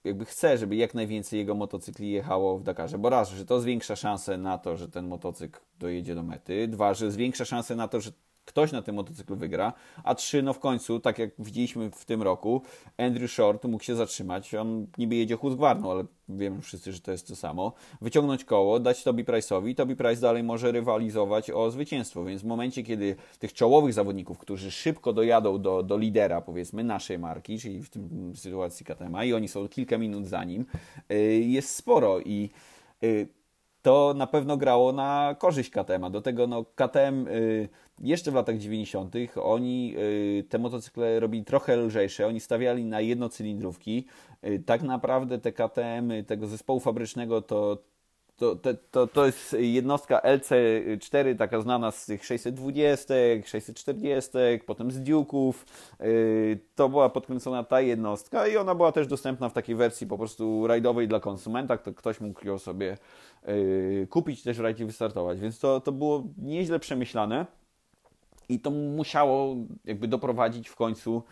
jakby 0.04 0.26
chce, 0.26 0.58
żeby 0.58 0.76
jak 0.76 0.94
najwięcej 0.94 1.40
jego 1.40 1.56
motocykli 1.56 2.12
jechało 2.12 2.58
w 2.58 2.64
Dakarze, 2.64 2.98
bo 2.98 3.10
raz, 3.10 3.30
że 3.30 3.46
to 3.46 3.62
zwiększa 3.62 3.96
szanse 3.96 4.38
na 4.38 4.58
to, 4.58 4.78
że 4.78 4.88
ten 4.88 5.08
motocykl 5.08 5.60
dojedzie 5.80 6.16
do 6.16 6.24
mety, 6.24 6.68
dwa, 6.68 6.94
że 6.94 7.12
zwiększa 7.12 7.46
szanse 7.46 7.76
na 7.76 7.88
to, 7.88 8.02
że 8.02 8.12
ktoś 8.50 8.72
na 8.72 8.82
tym 8.82 8.96
motocyklu 8.96 9.36
wygra, 9.36 9.74
a 10.04 10.16
trzy, 10.16 10.44
no 10.44 10.54
w 10.54 10.60
końcu, 10.60 11.00
tak 11.00 11.20
jak 11.20 11.30
widzieliśmy 11.40 11.92
w 11.92 12.06
tym 12.06 12.22
roku, 12.22 12.62
Andrew 12.98 13.32
Short 13.32 13.66
mógł 13.66 13.84
się 13.84 13.96
zatrzymać, 13.96 14.56
on 14.56 14.88
niby 14.98 15.16
jedzie 15.16 15.36
Husqvarną, 15.36 15.92
ale 15.92 16.06
wiemy 16.30 16.62
wszyscy, 16.62 16.94
że 16.94 17.00
to 17.02 17.12
jest 17.12 17.28
to 17.28 17.36
samo, 17.36 17.74
wyciągnąć 18.02 18.46
koło, 18.46 18.80
dać 18.80 19.04
Toby 19.04 19.24
Price'owi, 19.24 19.76
Toby 19.76 19.96
Price 19.96 20.22
dalej 20.22 20.44
może 20.44 20.72
rywalizować 20.72 21.52
o 21.52 21.72
zwycięstwo, 21.72 22.26
więc 22.26 22.42
w 22.42 22.46
momencie, 22.46 22.84
kiedy 22.84 23.16
tych 23.40 23.54
czołowych 23.54 23.94
zawodników, 23.94 24.38
którzy 24.38 24.72
szybko 24.72 25.14
dojadą 25.14 25.62
do, 25.62 25.84
do 25.84 25.98
lidera, 25.98 26.42
powiedzmy, 26.42 26.84
naszej 26.84 27.20
marki, 27.20 27.60
czyli 27.60 27.84
w 27.84 27.90
tym 27.90 28.34
sytuacji 28.36 28.86
KTM, 28.86 29.16
i 29.26 29.34
oni 29.34 29.48
są 29.48 29.68
kilka 29.68 29.98
minut 29.98 30.28
za 30.28 30.44
nim, 30.44 30.66
y, 31.12 31.16
jest 31.48 31.76
sporo 31.76 32.20
i 32.20 32.50
y, 33.04 33.39
to 33.82 34.14
na 34.18 34.28
pewno 34.28 34.58
grało 34.58 34.94
na 34.94 35.36
korzyść 35.40 35.70
KTM. 35.70 36.12
Do 36.12 36.22
tego 36.22 36.48
no, 36.48 36.66
KTM 36.76 37.28
y, 37.28 37.70
jeszcze 38.00 38.32
w 38.32 38.34
latach 38.34 38.58
90. 38.58 39.14
oni 39.42 39.96
y, 39.98 40.46
te 40.50 40.60
motocykle 40.60 41.20
robili 41.20 41.46
trochę 41.46 41.78
lżejsze, 41.78 42.28
oni 42.28 42.40
stawiali 42.40 42.86
na 42.86 43.02
jednocylindrówki. 43.02 44.06
Y, 44.44 44.64
tak 44.66 44.82
naprawdę 44.82 45.40
te 45.40 45.52
KTM 45.52 46.26
tego 46.28 46.48
zespołu 46.48 46.80
fabrycznego 46.80 47.42
to 47.42 47.78
to, 48.40 48.56
to, 48.92 49.08
to 49.08 49.26
jest 49.26 49.56
jednostka 49.60 50.20
LC4, 50.20 51.38
taka 51.38 51.62
znana 51.62 51.92
z 51.92 52.06
tych 52.06 52.26
620, 52.26 53.14
640, 53.46 54.32
potem 54.66 54.92
z 54.92 55.00
Duke'ów. 55.00 55.54
To 56.76 56.90
była 56.90 57.10
podkręcona 57.10 57.64
ta 57.64 57.82
jednostka 57.82 58.48
i 58.48 58.58
ona 58.58 58.76
była 58.76 58.92
też 58.92 59.08
dostępna 59.08 59.50
w 59.50 59.54
takiej 59.54 59.76
wersji 59.76 60.08
po 60.08 60.18
prostu 60.18 60.68
rajdowej 60.68 61.08
dla 61.08 61.20
konsumenta. 61.20 61.78
To 61.78 61.94
ktoś 61.94 62.22
mógł 62.22 62.48
ją 62.48 62.60
sobie 62.60 62.98
kupić 64.10 64.44
też 64.44 64.58
w 64.58 64.62
rajdzie 64.62 64.86
wystartować. 64.86 65.40
Więc 65.40 65.60
to, 65.60 65.82
to 65.82 65.92
było 65.92 66.24
nieźle 66.38 66.80
przemyślane. 66.80 67.59
I 68.50 68.60
to 68.60 68.72
musiało 68.72 69.56
jakby 69.86 70.08
doprowadzić 70.08 70.70
w 70.70 70.76
końcu 70.76 71.24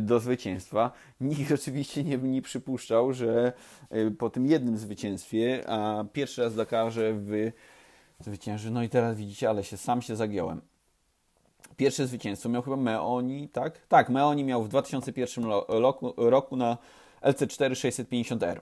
do 0.00 0.20
zwycięstwa. 0.20 0.90
Nikt 1.20 1.52
oczywiście 1.52 2.04
nie, 2.04 2.18
nie 2.18 2.42
przypuszczał, 2.42 3.12
że 3.12 3.52
e, 3.90 4.10
po 4.10 4.30
tym 4.30 4.46
jednym 4.46 4.78
zwycięstwie, 4.78 5.64
a 5.70 6.04
pierwszy 6.12 6.42
raz 6.42 6.54
Dakarze 6.54 7.12
w 7.14 7.50
zwycięży, 8.20 8.70
no 8.70 8.82
i 8.82 8.88
teraz 8.88 9.16
widzicie, 9.16 9.50
ale 9.50 9.64
się 9.64 9.76
sam 9.76 10.02
się 10.02 10.16
zagiąłem. 10.16 10.60
Pierwsze 11.76 12.06
zwycięstwo 12.06 12.48
miał 12.48 12.62
chyba 12.62 12.76
Meoni, 12.76 13.48
tak? 13.48 13.86
Tak, 13.86 14.08
Meoni 14.08 14.44
miał 14.44 14.62
w 14.62 14.68
2001 14.68 15.44
roku, 15.68 16.14
roku 16.16 16.56
na 16.56 16.78
LC4 17.22 17.70
650R. 17.70 18.60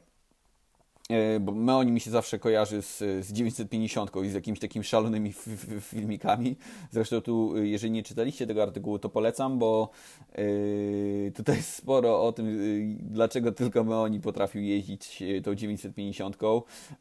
E, 1.11 1.41
bo 1.41 1.53
Meoni 1.53 1.93
mi 1.93 2.01
się 2.01 2.11
zawsze 2.11 2.39
kojarzy 2.39 2.83
z, 2.83 2.99
z 2.99 3.33
950 3.33 4.11
i 4.25 4.29
z 4.29 4.35
jakimiś 4.35 4.61
takimi 4.61 4.85
szalonymi 4.85 5.33
filmikami. 5.81 6.57
Zresztą 6.91 7.21
tu, 7.21 7.57
e, 7.57 7.67
jeżeli 7.67 7.93
nie 7.93 8.03
czytaliście 8.03 8.47
tego 8.47 8.63
artykułu, 8.63 8.99
to 8.99 9.09
polecam, 9.09 9.59
bo 9.59 9.91
yy, 10.39 11.33
tutaj 11.37 11.57
jest 11.57 11.75
sporo 11.75 12.23
o 12.23 12.33
tym, 12.33 12.47
yy, 12.47 12.97
dlaczego 13.01 13.53
tylko 13.53 13.85
Meoni 13.85 14.21
potrafił 14.21 14.63
jeździć 14.63 15.23
tą 15.45 15.55
950 15.55 16.37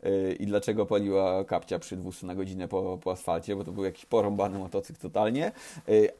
yy, 0.04 0.34
i 0.34 0.46
dlaczego 0.46 0.86
paliła 0.86 1.44
kapcia 1.44 1.80
przy 1.80 1.98
200 1.98 2.28
na 2.28 2.36
godzinę 2.36 2.68
po, 2.68 2.98
po 2.98 3.12
asfalcie, 3.12 3.56
bo 3.56 3.64
to 3.64 3.72
był 3.72 3.84
jakiś 3.84 4.06
porąbany 4.06 4.60
motocykl 4.60 5.02
totalnie, 5.02 5.52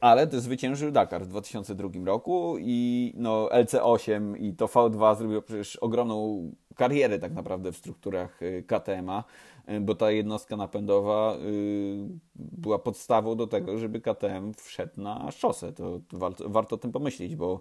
ale 0.00 0.26
to 0.26 0.40
zwyciężył 0.40 0.90
Dakar 0.90 1.22
w 1.22 1.26
2002 1.26 1.88
roku 2.04 2.56
i 2.60 3.12
no, 3.16 3.48
LC8 3.48 4.40
i 4.40 4.54
to 4.54 4.66
V2 4.66 5.16
zrobiło 5.16 5.42
przecież 5.42 5.76
ogromną 5.76 6.50
karierę 6.74 7.18
tak 7.18 7.32
naprawdę 7.32 7.72
w 7.74 7.76
strukturach 7.76 8.42
y, 8.42 8.64
KTM-a, 8.66 9.24
y, 9.68 9.80
bo 9.80 9.94
ta 9.94 10.10
jednostka 10.10 10.56
napędowa 10.56 11.36
y, 11.36 12.08
była 12.36 12.78
podstawą 12.78 13.36
do 13.36 13.46
tego, 13.46 13.78
żeby 13.78 14.00
KTM 14.00 14.54
wszedł 14.54 15.00
na 15.00 15.30
szosę. 15.30 15.72
To 15.72 16.00
warto, 16.12 16.48
warto 16.48 16.74
o 16.74 16.78
tym 16.78 16.92
pomyśleć, 16.92 17.36
bo 17.36 17.60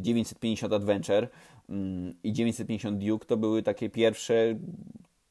950 0.00 0.72
Adventure 0.72 1.28
mm, 1.68 2.14
i 2.22 2.32
950 2.32 3.04
Duke 3.04 3.26
to 3.26 3.36
były 3.36 3.62
takie 3.62 3.90
pierwsze 3.90 4.58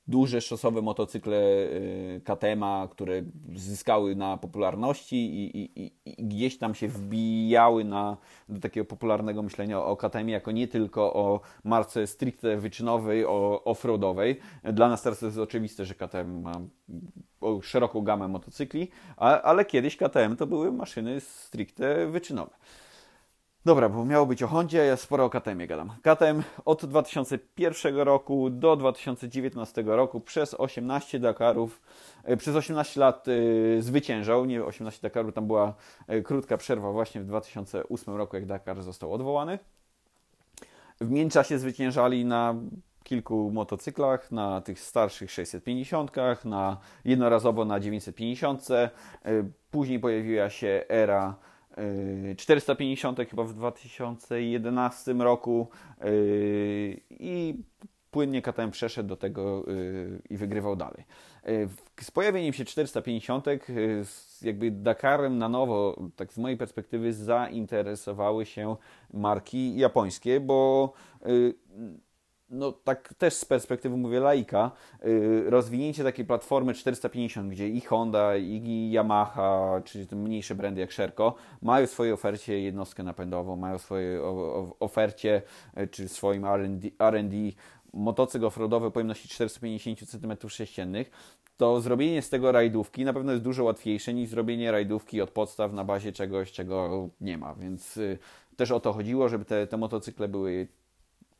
duże 0.07 0.41
szosowe 0.41 0.81
motocykle 0.81 1.37
y, 1.37 2.21
KTM-a, 2.23 2.87
które 2.91 3.23
zyskały 3.55 4.15
na 4.15 4.37
popularności 4.37 5.15
i, 5.15 5.57
i, 5.61 5.91
i, 6.05 6.25
gdzieś 6.25 6.57
tam 6.57 6.75
się 6.75 6.87
wbijały 6.87 7.83
na, 7.83 8.17
do 8.49 8.59
takiego 8.59 8.85
popularnego 8.85 9.43
myślenia 9.43 9.81
o 9.81 9.97
KTM 9.97 10.29
jako 10.29 10.51
nie 10.51 10.67
tylko 10.67 11.13
o 11.13 11.39
marce 11.63 12.07
stricte 12.07 12.57
wyczynowej, 12.57 13.25
o 13.25 13.63
offroadowej. 13.63 14.39
Dla 14.63 14.89
nas 14.89 15.01
teraz 15.01 15.21
jest 15.21 15.37
oczywiste, 15.37 15.85
że 15.85 15.95
KTM 15.95 16.41
ma 16.41 16.53
szeroką 17.61 18.01
gamę 18.01 18.27
motocykli, 18.27 18.89
ale 19.17 19.65
kiedyś 19.65 19.97
KTM 19.97 20.35
to 20.35 20.47
były 20.47 20.71
maszyny 20.71 21.19
stricte 21.19 22.07
wyczynowe. 22.07 22.51
Dobra, 23.65 23.89
bo 23.89 24.05
miało 24.05 24.25
być 24.25 24.43
o 24.43 24.47
Hondzie, 24.47 24.77
ja 24.77 24.97
sporo 24.97 25.25
o 25.25 25.29
KTM 25.29 25.67
gadam. 25.67 25.89
KTM 26.01 26.43
od 26.65 26.85
2001 26.85 27.97
roku 27.97 28.49
do 28.49 28.75
2019 28.75 29.83
roku 29.85 30.19
przez 30.21 30.53
18 30.53 31.19
Dakarów, 31.19 31.81
e, 32.23 32.37
przez 32.37 32.55
18 32.55 32.99
lat 32.99 33.27
y, 33.27 33.77
zwyciężał, 33.79 34.45
nie 34.45 34.63
18 34.63 35.01
Dakarów, 35.01 35.33
tam 35.33 35.47
była 35.47 35.73
y, 36.09 36.23
krótka 36.23 36.57
przerwa 36.57 36.91
właśnie 36.91 37.21
w 37.21 37.25
2008 37.25 38.15
roku, 38.15 38.35
jak 38.35 38.45
Dakar 38.45 38.81
został 38.81 39.13
odwołany. 39.13 39.59
W 41.01 41.09
międzyczasie 41.09 41.59
zwyciężali 41.59 42.25
na 42.25 42.55
kilku 43.03 43.51
motocyklach, 43.53 44.31
na 44.31 44.61
tych 44.61 44.79
starszych 44.79 45.31
650, 45.31 46.11
na 46.45 46.77
jednorazowo 47.05 47.65
na 47.65 47.79
950. 47.79 48.67
Później 49.71 49.99
pojawiła 49.99 50.49
się 50.49 50.83
era 50.89 51.35
450 52.37 53.19
yy, 53.19 53.25
chyba 53.25 53.43
w 53.43 53.53
2011 53.53 55.13
roku 55.13 55.67
yy, 56.01 56.99
i 57.09 57.55
płynnie 58.11 58.41
KTM 58.41 58.71
przeszedł 58.71 59.09
do 59.09 59.15
tego 59.17 59.63
yy, 59.67 60.21
i 60.29 60.37
wygrywał 60.37 60.75
dalej. 60.75 61.03
Z 62.01 62.11
pojawieniem 62.11 62.53
się 62.53 62.65
450 62.65 63.45
jakby 64.41 64.71
Dakarem 64.71 65.37
na 65.37 65.49
nowo, 65.49 66.01
tak 66.15 66.33
z 66.33 66.37
mojej 66.37 66.57
perspektywy, 66.57 67.13
zainteresowały 67.13 68.45
się 68.45 68.75
marki 69.13 69.77
japońskie, 69.77 70.39
bo 70.39 70.93
no 72.49 72.71
tak 72.71 73.13
też 73.13 73.33
z 73.33 73.45
perspektywy 73.45 73.97
mówię 73.97 74.19
laika, 74.19 74.71
yy, 75.03 75.49
rozwinięcie 75.49 76.03
takiej 76.03 76.25
platformy 76.25 76.73
450, 76.73 77.51
gdzie 77.51 77.69
i 77.69 77.81
Honda, 77.81 78.37
i 78.37 78.91
Yamaha, 78.93 79.81
czy 79.85 80.05
te 80.07 80.15
mniejsze 80.15 80.55
brandy 80.55 80.81
jak 80.81 80.93
Sherco, 80.93 81.35
mają 81.61 81.87
w 81.87 81.89
swojej 81.89 82.13
ofercie 82.13 82.59
jednostkę 82.59 83.03
napędową, 83.03 83.55
mają 83.55 83.77
w 83.77 83.81
swojej 83.81 84.19
ofercie, 84.79 85.41
yy, 85.77 85.87
czy 85.87 86.09
swoim 86.09 86.45
R&D 86.99 87.37
motocykl 87.93 88.45
offroadowy 88.45 88.85
o 88.85 88.91
pojemności 88.91 89.29
450 89.29 89.99
cm3, 89.99 91.05
to 91.57 91.81
zrobienie 91.81 92.21
z 92.21 92.29
tego 92.29 92.51
rajdówki 92.51 93.05
na 93.05 93.13
pewno 93.13 93.31
jest 93.31 93.43
dużo 93.43 93.63
łatwiejsze 93.63 94.13
niż 94.13 94.29
zrobienie 94.29 94.71
rajdówki 94.71 95.21
od 95.21 95.31
podstaw 95.31 95.73
na 95.73 95.83
bazie 95.83 96.11
czegoś, 96.11 96.51
czego 96.51 97.09
nie 97.21 97.37
ma, 97.37 97.55
więc 97.55 97.95
yy, 97.95 98.17
też 98.55 98.71
o 98.71 98.79
to 98.79 98.93
chodziło, 98.93 99.29
żeby 99.29 99.45
te, 99.45 99.67
te 99.67 99.77
motocykle 99.77 100.27
były 100.27 100.67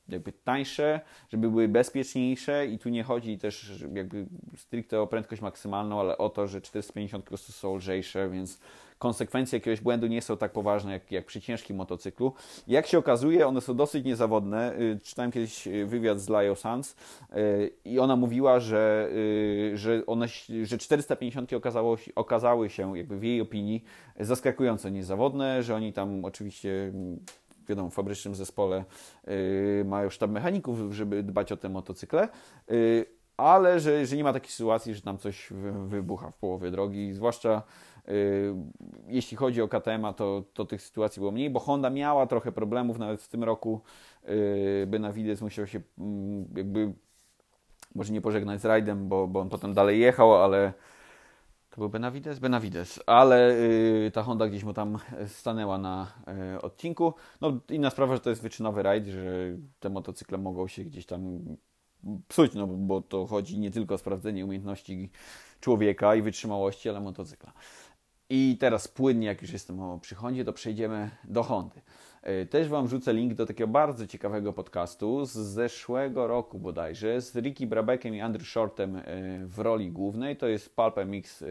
jakby 0.09 0.31
tańsze, 0.31 0.99
żeby 1.29 1.49
były 1.49 1.67
bezpieczniejsze 1.67 2.67
i 2.67 2.79
tu 2.79 2.89
nie 2.89 3.03
chodzi 3.03 3.37
też 3.37 3.83
jakby 3.93 4.25
stricte 4.57 5.01
o 5.01 5.07
prędkość 5.07 5.41
maksymalną, 5.41 5.99
ale 5.99 6.17
o 6.17 6.29
to, 6.29 6.47
że 6.47 6.61
450 6.61 7.25
po 7.25 7.37
są 7.37 7.75
lżejsze, 7.75 8.29
więc 8.29 8.59
konsekwencje 9.03 9.57
jakiegoś 9.57 9.81
błędu 9.81 10.07
nie 10.07 10.21
są 10.21 10.37
tak 10.37 10.51
poważne 10.51 10.91
jak, 10.91 11.11
jak 11.11 11.25
przy 11.25 11.41
ciężkim 11.41 11.77
motocyklu. 11.77 12.33
Jak 12.67 12.87
się 12.87 12.97
okazuje, 12.97 13.47
one 13.47 13.61
są 13.61 13.75
dosyć 13.75 14.05
niezawodne. 14.05 14.79
Y, 14.79 14.99
czytałem 15.03 15.31
kiedyś 15.31 15.67
y, 15.67 15.85
wywiad 15.85 16.19
z 16.19 16.29
Lio 16.29 16.55
Sanz 16.55 16.95
y, 17.35 17.71
i 17.85 17.99
ona 17.99 18.15
mówiła, 18.15 18.59
że, 18.59 19.09
że, 19.73 20.05
one, 20.05 20.27
że 20.63 20.77
450 20.77 21.53
okazało, 21.53 21.97
okazały 22.15 22.69
się, 22.69 22.97
jakby 22.97 23.19
w 23.19 23.23
jej 23.23 23.41
opinii, 23.41 23.83
zaskakująco 24.19 24.89
niezawodne, 24.89 25.63
że 25.63 25.75
oni 25.75 25.93
tam 25.93 26.25
oczywiście 26.25 26.93
wiadomo, 27.67 27.89
w 27.89 27.93
fabrycznym 27.93 28.35
zespole 28.35 28.85
mają 29.85 30.09
sztab 30.09 30.31
mechaników, 30.31 30.77
żeby 30.91 31.23
dbać 31.23 31.51
o 31.51 31.57
te 31.57 31.69
motocykle, 31.69 32.27
ale 33.37 33.79
że, 33.79 34.03
nie 34.15 34.23
ma 34.23 34.33
takiej 34.33 34.51
sytuacji, 34.51 34.95
że 34.95 35.01
tam 35.01 35.17
coś 35.17 35.49
wybucha 35.87 36.31
w 36.31 36.37
połowie 36.37 36.71
drogi, 36.71 37.13
zwłaszcza 37.13 37.63
Y, 38.09 38.53
jeśli 39.07 39.37
chodzi 39.37 39.61
o 39.61 39.67
KTM, 39.67 40.13
to, 40.15 40.43
to 40.53 40.65
tych 40.65 40.81
sytuacji 40.81 41.19
było 41.19 41.31
mniej, 41.31 41.49
bo 41.49 41.59
Honda 41.59 41.89
miała 41.89 42.27
trochę 42.27 42.51
problemów, 42.51 42.99
nawet 42.99 43.21
w 43.21 43.27
tym 43.27 43.43
roku 43.43 43.81
y, 44.29 44.87
Benavides 44.87 45.41
musiał 45.41 45.67
się 45.67 45.81
mm, 45.99 46.45
jakby 46.55 46.93
może 47.95 48.13
nie 48.13 48.21
pożegnać 48.21 48.61
z 48.61 48.65
rajdem, 48.65 49.07
bo, 49.09 49.27
bo 49.27 49.39
on 49.39 49.49
potem 49.49 49.73
dalej 49.73 49.99
jechał, 49.99 50.35
ale 50.35 50.73
to 51.73 51.81
był 51.81 51.89
Benavides? 51.89 52.39
Benavides, 52.39 52.99
ale 53.05 53.51
y, 54.05 54.11
ta 54.13 54.23
Honda 54.23 54.47
gdzieś 54.47 54.63
mu 54.63 54.73
tam 54.73 54.97
stanęła 55.27 55.77
na 55.77 56.11
odcinku. 56.61 57.13
No 57.41 57.59
inna 57.69 57.89
sprawa, 57.89 58.15
że 58.15 58.19
to 58.19 58.29
jest 58.29 58.41
wyczynowy 58.41 58.83
rajd, 58.83 59.05
że 59.05 59.21
te 59.79 59.89
motocykle 59.89 60.37
mogą 60.37 60.67
się 60.67 60.83
gdzieś 60.83 61.05
tam 61.05 61.39
psuć, 62.27 62.53
no 62.53 62.67
bo 62.67 63.01
to 63.01 63.25
chodzi 63.25 63.59
nie 63.59 63.71
tylko 63.71 63.95
o 63.95 63.97
sprawdzenie 63.97 64.45
umiejętności 64.45 65.11
człowieka 65.59 66.15
i 66.15 66.21
wytrzymałości, 66.21 66.89
ale 66.89 67.01
motocykla. 67.01 67.53
I 68.35 68.57
teraz 68.59 68.87
płynnie, 68.87 69.27
jak 69.27 69.41
już 69.41 69.51
jestem 69.51 69.79
o 69.79 69.99
przychodzie, 69.99 70.45
to 70.45 70.53
przejdziemy 70.53 71.09
do 71.23 71.43
Hondy. 71.43 71.81
E, 72.21 72.45
też 72.45 72.69
Wam 72.69 72.87
rzucę 72.87 73.13
link 73.13 73.33
do 73.33 73.45
takiego 73.45 73.67
bardzo 73.67 74.07
ciekawego 74.07 74.53
podcastu 74.53 75.25
z 75.25 75.31
zeszłego 75.31 76.27
roku 76.27 76.59
bodajże, 76.59 77.21
z 77.21 77.35
Ricky 77.35 77.67
Brabekiem 77.67 78.15
i 78.15 78.21
Andrew 78.21 78.47
Shortem 78.47 78.95
e, 78.95 79.03
w 79.45 79.59
roli 79.59 79.91
głównej. 79.91 80.37
To 80.37 80.47
jest 80.47 80.75
Pulp 80.75 80.95
Mix 81.05 81.41
e, 81.41 81.45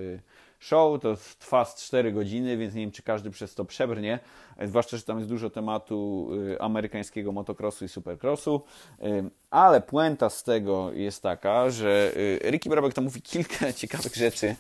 show, 0.63 1.01
to 1.01 1.17
trwa 1.39 1.65
z 1.65 1.85
4 1.85 2.13
godziny, 2.13 2.57
więc 2.57 2.75
nie 2.75 2.81
wiem, 2.81 2.91
czy 2.91 3.03
każdy 3.03 3.31
przez 3.31 3.55
to 3.55 3.65
przebrnie, 3.65 4.19
e, 4.57 4.69
zwłaszcza, 4.69 4.97
że 4.97 5.03
tam 5.03 5.19
jest 5.19 5.29
dużo 5.29 5.51
tematu 5.51 6.29
e, 6.55 6.63
amerykańskiego 6.63 7.33
motocrossu 7.33 7.85
i 7.85 7.89
supercrossu, 7.89 8.63
e, 9.01 9.05
ale 9.51 9.81
puenta 9.81 10.31
z 10.31 10.43
tego 10.43 10.93
jest 10.93 11.23
taka, 11.23 11.71
że 11.71 12.13
Ricky 12.51 12.71
Brabek 12.71 12.95
tam 12.95 13.05
mówi 13.05 13.23
kilka 13.23 13.73
ciekawych 13.81 14.17
rzeczy, 14.17 14.57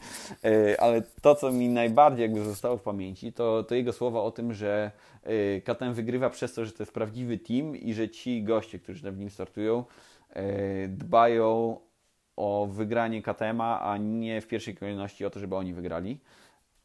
ale 0.79 1.03
to, 1.23 1.35
co 1.35 1.53
mi 1.53 1.69
najbardziej 1.69 2.23
jakby 2.23 2.45
zostało 2.45 2.77
w 2.77 2.83
pamięci, 2.83 3.33
to, 3.33 3.65
to 3.65 3.75
jego 3.75 3.93
słowa 3.93 4.21
o 4.21 4.31
tym, 4.31 4.55
że 4.55 4.91
KTM 5.65 5.93
wygrywa 5.93 6.31
przez 6.31 6.55
to, 6.55 6.65
że 6.65 6.73
to 6.73 6.83
jest 6.83 6.93
prawdziwy 6.93 7.39
team 7.39 7.77
i 7.77 7.95
że 7.95 8.09
ci 8.09 8.43
goście, 8.43 8.79
którzy 8.79 9.13
w 9.13 9.19
nim 9.19 9.31
startują, 9.31 9.85
dbają 10.89 11.77
o 12.43 12.67
wygranie 12.67 13.23
KTM-a, 13.23 13.81
a 13.81 13.97
nie 13.97 14.41
w 14.41 14.47
pierwszej 14.47 14.75
kolejności 14.75 15.25
o 15.25 15.31
to, 15.31 15.41
żeby 15.41 15.57
oni 15.57 15.75
wygrali. 15.75 16.21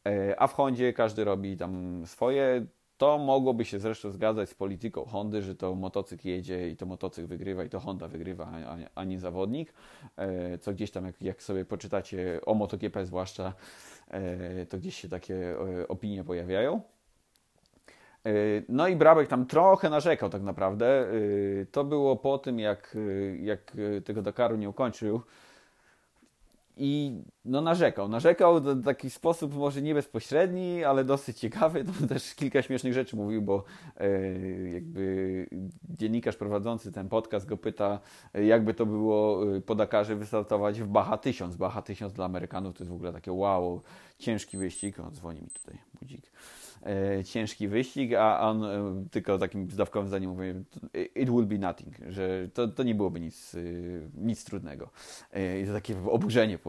E, 0.08 0.40
a 0.40 0.48
w 0.48 0.54
Hondzie 0.54 0.94
każdy 0.94 1.24
robi 1.24 1.58
tam 1.58 2.04
swoje. 2.06 2.66
To 2.98 3.18
mogłoby 3.18 3.66
się 3.66 3.80
zresztą 3.80 4.12
zgadzać 4.12 4.50
z 4.50 4.54
polityką 4.54 5.06
Hondy, 5.06 5.42
że 5.42 5.56
to 5.56 5.76
motocykl 5.76 6.28
jedzie 6.28 6.70
i 6.70 6.76
to 6.76 6.86
motocykl 6.86 7.28
wygrywa 7.28 7.64
i 7.64 7.70
to 7.70 7.80
Honda 7.80 8.08
wygrywa, 8.08 8.52
a, 8.96 9.04
nie 9.04 9.20
zawodnik. 9.20 9.74
E, 10.18 10.58
co 10.58 10.74
gdzieś 10.74 10.92
tam, 10.92 11.06
jak, 11.06 11.22
jak 11.22 11.44
sobie 11.44 11.66
poczytacie 11.66 12.40
o 12.46 12.54
MotoGP 12.54 13.06
zwłaszcza, 13.06 13.54
e, 14.08 14.66
to 14.66 14.78
gdzieś 14.78 14.96
się 14.96 15.10
takie 15.10 15.56
opinie 15.88 16.24
pojawiają. 16.24 16.82
No 18.70 18.88
i 18.88 18.96
Brabek 18.96 19.28
tam 19.28 19.46
trochę 19.46 19.90
narzekał 19.90 20.30
tak 20.30 20.42
naprawdę. 20.42 21.08
To 21.72 21.84
było 21.84 22.16
po 22.16 22.38
tym, 22.38 22.60
jak, 22.60 22.98
jak 23.40 23.78
tego 24.06 24.22
Dakaru 24.22 24.56
nie 24.56 24.70
ukończył. 24.70 25.22
I 26.78 27.22
no 27.46 27.62
narzekał. 27.62 28.08
Narzekał 28.08 28.62
w 28.62 28.84
taki 28.84 29.10
sposób 29.10 29.56
może 29.56 29.82
nie 29.82 29.94
bezpośredni, 29.94 30.84
ale 30.84 31.04
dosyć 31.04 31.40
ciekawy. 31.40 31.84
To 32.00 32.08
też 32.08 32.36
kilka 32.36 32.62
śmiesznych 32.62 32.94
rzeczy 32.94 33.16
mówił, 33.16 33.42
bo 33.42 33.64
e, 33.98 34.10
jakby 34.70 35.48
dziennikarz 35.90 36.36
prowadzący 36.36 36.92
ten 36.92 37.10
podcast 37.10 37.46
go 37.46 37.58
pyta, 37.58 38.00
jakby 38.34 38.74
to 38.74 38.86
było 38.86 39.56
e, 39.56 39.62
po 39.62 39.76
Dakarze 39.76 40.16
wystartować 40.16 40.82
w 40.82 40.88
Baha 40.88 41.18
1000. 41.18 41.56
Baha 41.56 41.82
1000 41.82 42.14
dla 42.14 42.26
Amerykanów 42.26 42.78
to 42.78 42.84
jest 42.84 42.92
w 42.92 42.96
ogóle 42.96 43.14
takie 43.14 43.32
wow, 43.32 43.82
ciężki 44.20 44.58
wyścig. 44.58 45.00
O, 45.00 45.12
dzwoni 45.12 45.42
mi 45.42 45.50
tutaj 45.50 45.78
budzik. 46.00 46.32
E, 46.86 47.24
ciężki 47.24 47.68
wyścig, 47.68 48.14
a 48.14 48.50
on 48.50 48.64
e, 48.64 49.06
tylko 49.12 49.38
takim 49.38 49.70
zdawkowym 49.72 50.08
zdaniem 50.08 50.32
mówi 50.32 50.44
it 51.16 51.30
will 51.30 51.46
be 51.46 51.58
nothing, 51.58 51.96
że 52.10 52.48
to, 52.54 52.68
to 52.68 52.84
nie 52.84 52.96
byłoby 52.96 53.20
nic, 53.20 53.56
e, 53.56 53.60
nic 54.16 54.44
trudnego. 54.44 54.90
I 55.64 55.68
to 55.68 55.74
takie 55.74 55.96
oburzenie 56.10 56.60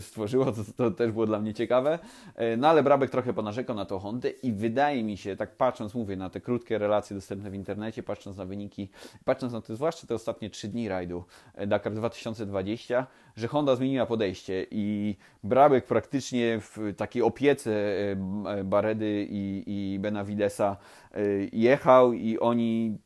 stworzyło, 0.00 0.52
to, 0.52 0.62
to 0.76 0.90
też 0.90 1.12
było 1.12 1.26
dla 1.26 1.40
mnie 1.40 1.54
ciekawe. 1.54 1.98
No 2.58 2.68
ale 2.68 2.82
Brabek 2.82 3.10
trochę 3.10 3.32
ponarzekał 3.32 3.76
na 3.76 3.84
tą 3.84 3.98
Hondę 3.98 4.30
i 4.30 4.52
wydaje 4.52 5.04
mi 5.04 5.16
się, 5.16 5.36
tak 5.36 5.56
patrząc, 5.56 5.94
mówię, 5.94 6.16
na 6.16 6.30
te 6.30 6.40
krótkie 6.40 6.78
relacje 6.78 7.16
dostępne 7.16 7.50
w 7.50 7.54
internecie, 7.54 8.02
patrząc 8.02 8.36
na 8.36 8.44
wyniki, 8.44 8.88
patrząc 9.24 9.52
na 9.52 9.60
te, 9.60 9.76
zwłaszcza 9.76 10.06
te 10.06 10.14
ostatnie 10.14 10.50
trzy 10.50 10.68
dni 10.68 10.88
rajdu 10.88 11.24
Dakar 11.66 11.94
2020, 11.94 13.06
że 13.36 13.48
Honda 13.48 13.76
zmieniła 13.76 14.06
podejście 14.06 14.66
i 14.70 15.16
Brabek 15.44 15.86
praktycznie 15.86 16.60
w 16.60 16.94
takiej 16.96 17.22
opiece 17.22 17.70
Baredy 18.64 19.17
i, 19.22 19.62
i 19.66 19.98
Benavidesa 19.98 20.76
y, 21.16 21.50
jechał 21.52 22.12
i 22.12 22.38
oni 22.38 22.98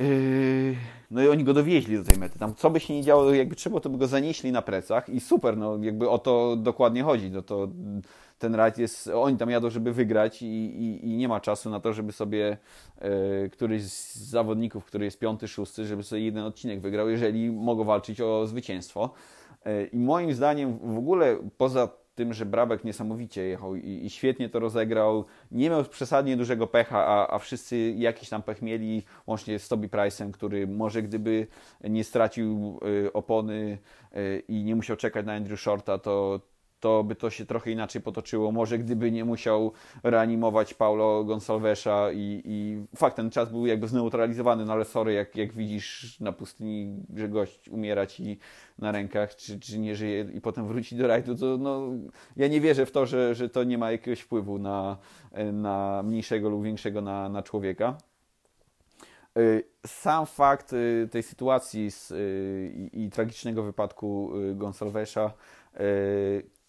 y, 0.00 0.76
no 1.10 1.22
i 1.22 1.28
oni 1.28 1.44
go 1.44 1.54
dowieźli 1.54 1.96
do 1.96 2.04
tej 2.04 2.18
mety. 2.18 2.38
Tam 2.38 2.54
co 2.54 2.70
by 2.70 2.80
się 2.80 2.94
nie 2.94 3.02
działo, 3.02 3.34
jakby 3.34 3.56
trzeba, 3.56 3.80
to 3.80 3.90
by 3.90 3.98
go 3.98 4.06
zanieśli 4.06 4.52
na 4.52 4.62
plecach 4.62 5.08
i 5.08 5.20
super, 5.20 5.56
no 5.56 5.78
jakby 5.82 6.08
o 6.08 6.18
to 6.18 6.56
dokładnie 6.56 7.02
chodzi. 7.02 7.30
No 7.30 7.42
to 7.42 7.68
ten 8.38 8.54
rajd 8.54 8.78
jest, 8.78 9.08
oni 9.08 9.36
tam 9.36 9.50
jadą, 9.50 9.70
żeby 9.70 9.92
wygrać 9.92 10.42
i, 10.42 10.46
i, 10.46 11.06
i 11.06 11.16
nie 11.16 11.28
ma 11.28 11.40
czasu 11.40 11.70
na 11.70 11.80
to, 11.80 11.92
żeby 11.92 12.12
sobie 12.12 12.56
e, 12.98 13.48
któryś 13.48 13.82
z 13.82 14.16
zawodników, 14.16 14.84
który 14.84 15.04
jest 15.04 15.18
piąty, 15.18 15.48
szósty, 15.48 15.84
żeby 15.84 16.02
sobie 16.02 16.22
jeden 16.22 16.44
odcinek 16.44 16.80
wygrał, 16.80 17.08
jeżeli 17.08 17.50
mogą 17.50 17.84
walczyć 17.84 18.20
o 18.20 18.46
zwycięstwo. 18.46 19.10
E, 19.64 19.84
I 19.84 19.98
moim 19.98 20.34
zdaniem 20.34 20.78
w 20.94 20.98
ogóle 20.98 21.36
poza 21.58 21.88
tym, 22.20 22.34
że 22.34 22.46
Brabek 22.46 22.84
niesamowicie 22.84 23.42
jechał 23.42 23.76
i, 23.76 24.06
i, 24.06 24.10
świetnie 24.10 24.48
to 24.48 24.58
rozegrał. 24.58 25.24
Nie 25.50 25.70
miał 25.70 25.84
przesadnie 25.84 26.36
dużego 26.36 26.66
pecha, 26.66 27.06
a, 27.06 27.34
a 27.34 27.38
wszyscy 27.38 27.94
jakiś 27.96 28.28
tam 28.28 28.42
pech 28.42 28.62
mieli, 28.62 29.02
łącznie 29.26 29.58
z 29.58 29.68
Toby 29.68 29.88
Price'em, 29.88 30.30
który 30.30 30.66
może 30.66 31.02
gdyby 31.02 31.46
nie 31.84 32.04
stracił 32.04 32.80
y, 33.06 33.12
opony 33.12 33.78
y, 34.16 34.42
i 34.48 34.64
nie 34.64 34.76
musiał 34.76 34.96
czekać 34.96 35.26
na 35.26 35.32
Andrew 35.34 35.60
Shorta, 35.60 35.98
to, 35.98 36.40
to 36.80 37.04
by 37.04 37.14
to 37.14 37.30
się 37.30 37.46
trochę 37.46 37.70
inaczej 37.70 38.02
potoczyło. 38.02 38.52
Może 38.52 38.78
gdyby 38.78 39.10
nie 39.10 39.24
musiał 39.24 39.72
reanimować 40.02 40.74
Paulo 40.74 41.24
Gonsalvesa 41.24 42.12
i, 42.12 42.42
i 42.44 42.86
fakt, 42.96 43.16
ten 43.16 43.30
czas 43.30 43.50
był 43.50 43.66
jakby 43.66 43.88
zneutralizowany, 43.88 44.64
no 44.64 44.72
ale 44.72 44.84
sorry, 44.84 45.12
jak, 45.12 45.36
jak 45.36 45.52
widzisz 45.52 46.20
na 46.20 46.32
pustyni, 46.32 47.02
że 47.16 47.28
gość 47.28 47.68
umiera 47.68 48.06
ci 48.06 48.38
na 48.78 48.92
rękach, 48.92 49.36
czy, 49.36 49.60
czy 49.60 49.78
nie 49.78 49.96
żyje 49.96 50.26
i 50.34 50.40
potem 50.40 50.66
wróci 50.66 50.96
do 50.96 51.06
rajdu, 51.06 51.36
to 51.36 51.58
no, 51.58 51.82
ja 52.36 52.48
nie 52.48 52.60
wierzę 52.60 52.86
w 52.86 52.92
to, 52.92 53.06
że, 53.06 53.34
że 53.34 53.48
to 53.48 53.64
nie 53.64 53.78
ma 53.78 53.92
jakiegoś 53.92 54.20
wpływu 54.20 54.58
na, 54.58 54.96
na 55.52 56.02
mniejszego 56.02 56.48
lub 56.48 56.64
większego 56.64 57.00
na, 57.00 57.28
na 57.28 57.42
człowieka. 57.42 57.96
Y, 59.38 59.64
sam 59.86 60.26
fakt 60.26 60.72
y, 60.72 61.08
tej 61.10 61.22
sytuacji 61.22 61.90
z, 61.90 62.10
y, 62.10 62.72
i, 62.92 63.04
i 63.04 63.10
tragicznego 63.10 63.62
wypadku 63.62 64.32
Gonsalvesa 64.54 65.32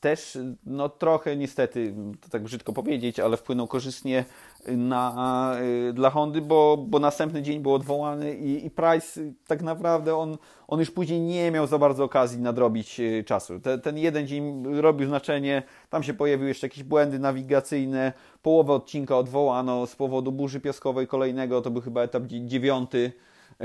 też 0.01 0.37
no, 0.65 0.89
trochę 0.89 1.37
niestety, 1.37 1.93
to 2.21 2.29
tak 2.29 2.43
brzydko 2.43 2.73
powiedzieć, 2.73 3.19
ale 3.19 3.37
wpłynął 3.37 3.67
korzystnie 3.67 4.25
na, 4.67 5.55
y, 5.89 5.93
dla 5.93 6.09
Hondy, 6.09 6.41
bo, 6.41 6.77
bo 6.87 6.99
następny 6.99 7.41
dzień 7.41 7.59
był 7.59 7.73
odwołany 7.73 8.35
i, 8.35 8.65
i 8.65 8.71
Price 8.71 9.21
tak 9.47 9.61
naprawdę 9.61 10.15
on, 10.15 10.37
on 10.67 10.79
już 10.79 10.91
później 10.91 11.21
nie 11.21 11.51
miał 11.51 11.67
za 11.67 11.77
bardzo 11.77 12.03
okazji 12.03 12.41
nadrobić 12.41 12.99
y, 12.99 13.23
czasu. 13.23 13.59
Te, 13.59 13.77
ten 13.77 13.97
jeden 13.97 14.27
dzień 14.27 14.63
robił 14.81 15.07
znaczenie, 15.07 15.63
tam 15.89 16.03
się 16.03 16.13
pojawiły 16.13 16.47
jeszcze 16.47 16.67
jakieś 16.67 16.83
błędy 16.83 17.19
nawigacyjne, 17.19 18.13
połowę 18.41 18.73
odcinka 18.73 19.17
odwołano 19.17 19.87
z 19.87 19.95
powodu 19.95 20.31
burzy 20.31 20.59
piaskowej 20.59 21.07
kolejnego, 21.07 21.61
to 21.61 21.71
był 21.71 21.81
chyba 21.81 22.01
etap 22.01 22.23
dziewiąty, 22.25 23.11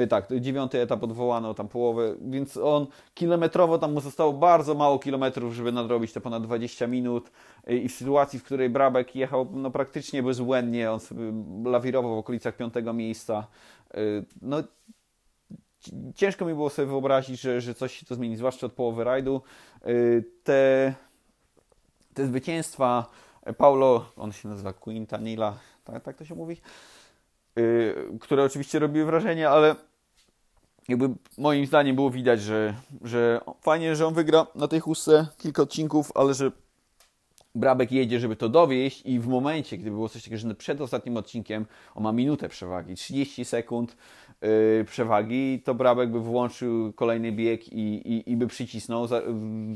tak, 0.09 0.29
dziewiąty 0.41 0.81
etap 0.81 1.03
odwołano 1.03 1.55
tam 1.55 1.69
połowę, 1.69 2.15
więc 2.21 2.57
on 2.57 2.87
kilometrowo 3.15 3.79
tam 3.79 3.93
mu 3.93 4.01
zostało 4.01 4.33
bardzo 4.33 4.75
mało 4.75 4.99
kilometrów, 4.99 5.55
żeby 5.55 5.73
nadrobić 5.73 6.13
te 6.13 6.21
ponad 6.21 6.43
20 6.43 6.87
minut. 6.87 7.31
E, 7.67 7.77
i 7.77 7.89
w 7.89 7.93
sytuacji, 7.93 8.39
w 8.39 8.45
której 8.45 8.71
Brabek 8.71 9.17
jechał 9.17 9.49
no, 9.53 9.71
praktycznie 9.71 10.23
bezbłędnie, 10.23 10.93
on 10.93 11.01
sobie 11.01 11.33
lawirował 11.65 12.17
w 12.17 12.19
okolicach 12.19 12.57
piątego 12.57 12.93
miejsca, 12.93 13.47
e, 13.95 14.01
no 14.43 14.63
ciężko 16.15 16.45
mi 16.45 16.55
było 16.55 16.71
sobie 16.71 16.89
wyobrazić, 16.89 17.41
że, 17.41 17.61
że 17.61 17.75
coś 17.75 17.99
się 17.99 18.07
to 18.07 18.15
zmieni, 18.15 18.37
zwłaszcza 18.37 18.67
od 18.67 18.73
połowy 18.73 19.05
rajdu. 19.05 19.43
Te, 20.45 20.95
te 22.15 22.27
zwycięstwa 22.27 23.07
Paulo, 23.57 24.05
on 24.17 24.33
się 24.33 24.49
nazywa 24.49 24.73
Quintanilla, 24.73 25.59
tak, 25.85 26.03
tak 26.03 26.17
to 26.17 26.25
się 26.25 26.35
mówi, 26.35 26.57
które 28.21 28.45
oczywiście 28.45 28.79
robiły 28.79 29.07
wrażenie, 29.07 29.51
ale 29.51 29.77
jakby 30.89 31.09
moim 31.39 31.67
zdaniem 31.67 31.97
było 31.97 32.11
widać, 32.11 32.41
że, 32.41 32.75
że 33.03 33.41
fajnie, 33.63 33.97
że 33.97 34.07
on 34.07 34.15
wygra 34.15 34.47
na 34.55 34.69
tej 34.69 34.81
chustce 34.81 35.27
kilka 35.39 35.63
odcinków, 35.63 36.13
ale 36.15 36.35
że 36.35 36.53
Brabek 37.57 37.93
jedzie, 37.93 38.21
żeby 38.21 38.37
to 38.37 38.49
dowieść 38.49 39.03
i 39.05 39.21
w 39.21 39.27
momencie, 39.27 39.79
gdy 39.79 39.91
było 39.91 40.09
coś 40.09 40.23
takiego, 40.23 40.39
że 40.39 40.55
przed 40.55 40.81
ostatnim 40.81 41.17
odcinkiem 41.17 41.67
on 41.95 42.03
ma 42.03 42.13
minutę 42.13 42.49
przewagi, 42.49 42.95
30 42.95 43.45
sekund 43.45 43.97
yy, 44.43 44.85
przewagi, 44.85 45.63
to 45.65 45.75
Brabek 45.75 46.11
by 46.11 46.21
włączył 46.21 46.93
kolejny 46.93 47.33
bieg 47.33 47.73
i, 47.73 48.13
i, 48.13 48.31
i 48.31 48.37
by 48.37 48.47
przycisnął, 48.47 49.07
za, 49.07 49.23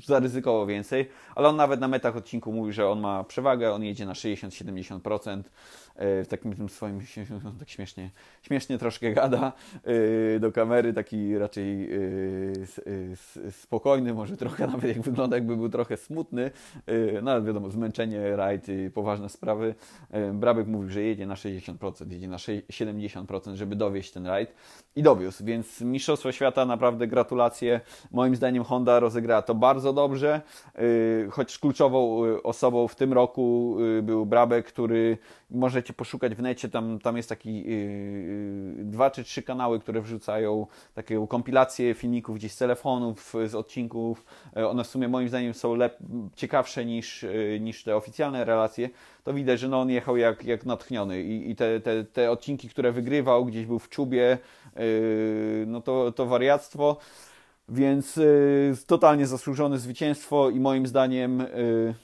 zaryzykował 0.06 0.66
więcej, 0.66 1.08
ale 1.34 1.48
on 1.48 1.56
nawet 1.56 1.80
na 1.80 1.88
metach 1.88 2.16
odcinku 2.16 2.52
mówi, 2.52 2.72
że 2.72 2.88
on 2.88 3.00
ma 3.00 3.24
przewagę, 3.24 3.72
on 3.72 3.84
jedzie 3.84 4.06
na 4.06 4.12
60-70%, 4.12 5.42
w 6.00 6.26
takim 6.28 6.56
tym 6.56 6.68
swoim, 6.68 7.00
tak 7.58 7.68
śmiesznie, 7.68 8.10
śmiesznie 8.42 8.78
troszkę 8.78 9.12
gada 9.12 9.52
y, 10.36 10.40
do 10.40 10.52
kamery, 10.52 10.92
taki 10.92 11.38
raczej 11.38 11.94
y, 11.94 12.66
y, 13.36 13.52
spokojny, 13.52 14.14
może 14.14 14.36
trochę 14.36 14.66
nawet 14.66 14.96
jak 14.96 15.00
wygląda, 15.00 15.36
jakby 15.36 15.56
był 15.56 15.68
trochę 15.68 15.96
smutny, 15.96 16.50
no 17.22 17.30
ale 17.30 17.42
wiadomo, 17.42 17.69
zmęczenie, 17.70 18.36
rajd, 18.36 18.66
poważne 18.94 19.28
sprawy. 19.28 19.74
Brabek 20.32 20.66
mówił, 20.66 20.90
że 20.90 21.02
jedzie 21.02 21.26
na 21.26 21.34
60%, 21.34 22.10
jedzie 22.10 22.28
na 22.28 22.36
70%, 22.36 23.54
żeby 23.54 23.76
dowieść 23.76 24.12
ten 24.12 24.26
rajd 24.26 24.54
i 24.96 25.02
dowiózł, 25.02 25.44
więc 25.44 25.80
Mistrzostwo 25.80 26.32
Świata 26.32 26.66
naprawdę 26.66 27.06
gratulacje. 27.06 27.80
Moim 28.10 28.36
zdaniem 28.36 28.64
Honda 28.64 29.00
rozegrała 29.00 29.42
to 29.42 29.54
bardzo 29.54 29.92
dobrze, 29.92 30.40
choć 31.30 31.58
kluczową 31.58 32.22
osobą 32.42 32.88
w 32.88 32.94
tym 32.94 33.12
roku 33.12 33.76
był 34.02 34.26
Brabek, 34.26 34.66
który 34.66 35.18
możecie 35.50 35.92
poszukać 35.92 36.34
w 36.34 36.42
necie, 36.42 36.68
tam, 36.68 36.98
tam 36.98 37.16
jest 37.16 37.28
taki 37.28 37.64
yy, 37.64 38.84
dwa 38.84 39.10
czy 39.10 39.24
trzy 39.24 39.42
kanały, 39.42 39.80
które 39.80 40.00
wrzucają 40.00 40.66
takie 40.94 41.26
kompilacje 41.28 41.94
filmików 41.94 42.36
gdzieś 42.36 42.52
z 42.52 42.56
telefonów, 42.56 43.34
z 43.46 43.54
odcinków. 43.54 44.24
E, 44.56 44.68
one 44.68 44.84
w 44.84 44.86
sumie 44.86 45.08
moim 45.08 45.28
zdaniem 45.28 45.54
są 45.54 45.78
ciekawsze 46.36 46.84
niż, 46.84 47.22
yy, 47.22 47.60
niż 47.60 47.84
te 47.84 47.96
oficjalne 47.96 48.44
relacje. 48.44 48.90
To 49.24 49.34
widać, 49.34 49.60
że 49.60 49.68
no 49.68 49.80
on 49.80 49.90
jechał 49.90 50.16
jak, 50.16 50.44
jak 50.44 50.66
natchniony 50.66 51.22
i, 51.22 51.50
i 51.50 51.56
te, 51.56 51.80
te, 51.80 52.04
te 52.04 52.30
odcinki, 52.30 52.68
które 52.68 52.92
wygrywał, 52.92 53.44
gdzieś 53.44 53.66
był 53.66 53.78
w 53.78 53.88
czubie, 53.88 54.38
yy, 54.76 55.64
no 55.66 55.80
to, 55.80 56.12
to 56.12 56.26
wariactwo. 56.26 56.96
Więc 57.68 58.16
yy, 58.16 58.74
totalnie 58.86 59.26
zasłużone 59.26 59.78
zwycięstwo 59.78 60.50
i 60.50 60.60
moim 60.60 60.86
zdaniem 60.86 61.38
yy, 61.38 61.94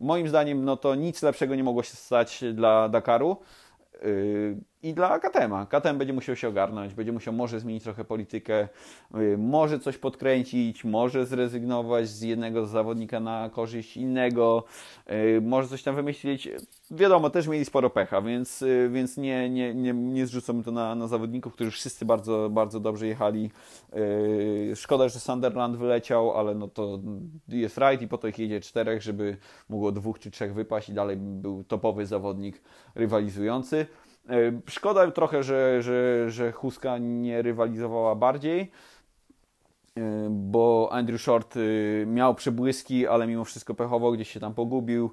moim 0.00 0.28
zdaniem 0.28 0.64
no 0.64 0.76
to 0.76 0.94
nic 0.94 1.22
lepszego 1.22 1.54
nie 1.54 1.64
mogło 1.64 1.82
się 1.82 1.96
stać 1.96 2.44
dla 2.54 2.88
Dakaru. 2.88 3.36
Yy, 4.02 4.56
i 4.84 4.94
dla 4.94 5.18
KTM-a. 5.18 5.66
KTM 5.66 5.98
będzie 5.98 6.12
musiał 6.12 6.36
się 6.36 6.48
ogarnąć, 6.48 6.94
będzie 6.94 7.12
musiał 7.12 7.34
może 7.34 7.60
zmienić 7.60 7.82
trochę 7.82 8.04
politykę, 8.04 8.68
y, 9.14 9.38
może 9.38 9.80
coś 9.80 9.98
podkręcić, 9.98 10.84
może 10.84 11.26
zrezygnować 11.26 12.08
z 12.08 12.22
jednego 12.22 12.66
zawodnika 12.66 13.20
na 13.20 13.50
korzyść 13.52 13.96
innego, 13.96 14.64
y, 15.10 15.40
może 15.40 15.68
coś 15.68 15.82
tam 15.82 15.94
wymyślić. 15.96 16.48
Wiadomo, 16.90 17.30
też 17.30 17.46
mieli 17.46 17.64
sporo 17.64 17.90
pecha, 17.90 18.22
więc, 18.22 18.62
y, 18.62 18.90
więc 18.92 19.16
nie, 19.16 19.50
nie, 19.50 19.74
nie, 19.74 19.92
nie 19.92 20.26
to 20.64 20.72
na, 20.72 20.94
na 20.94 21.08
zawodników, 21.08 21.54
którzy 21.54 21.70
wszyscy 21.70 22.04
bardzo, 22.04 22.50
bardzo 22.50 22.80
dobrze 22.80 23.06
jechali. 23.06 23.50
Szkoda, 24.74 25.08
że 25.08 25.20
Sunderland 25.20 25.76
wyleciał, 25.76 26.38
ale 26.38 26.54
no 26.54 26.68
to 26.68 26.98
jest 27.48 27.78
rajd 27.78 28.02
i 28.02 28.08
po 28.08 28.18
to 28.18 28.28
ich 28.28 28.38
jedzie 28.38 28.60
czterech, 28.60 29.02
żeby 29.02 29.36
mogło 29.68 29.92
dwóch 29.92 30.18
czy 30.18 30.30
trzech 30.30 30.54
wypaść 30.54 30.88
i 30.88 30.92
dalej 30.92 31.16
był 31.16 31.64
topowy 31.64 32.06
zawodnik 32.06 32.62
rywalizujący. 32.94 33.86
E, 34.28 34.60
szkoda 34.70 35.10
trochę, 35.10 35.42
że, 35.42 35.82
że, 35.82 36.30
że 36.30 36.52
Huska 36.52 36.98
nie 36.98 37.42
rywalizowała 37.42 38.14
bardziej, 38.14 38.70
e, 39.96 40.28
bo 40.30 40.88
Andrew 40.92 41.20
Short 41.20 41.56
e, 41.56 41.60
miał 42.06 42.34
przebłyski, 42.34 43.06
ale 43.06 43.26
mimo 43.26 43.44
wszystko 43.44 43.74
pechowo 43.74 44.12
gdzieś 44.12 44.30
się 44.30 44.40
tam 44.40 44.54
pogubił 44.54 45.10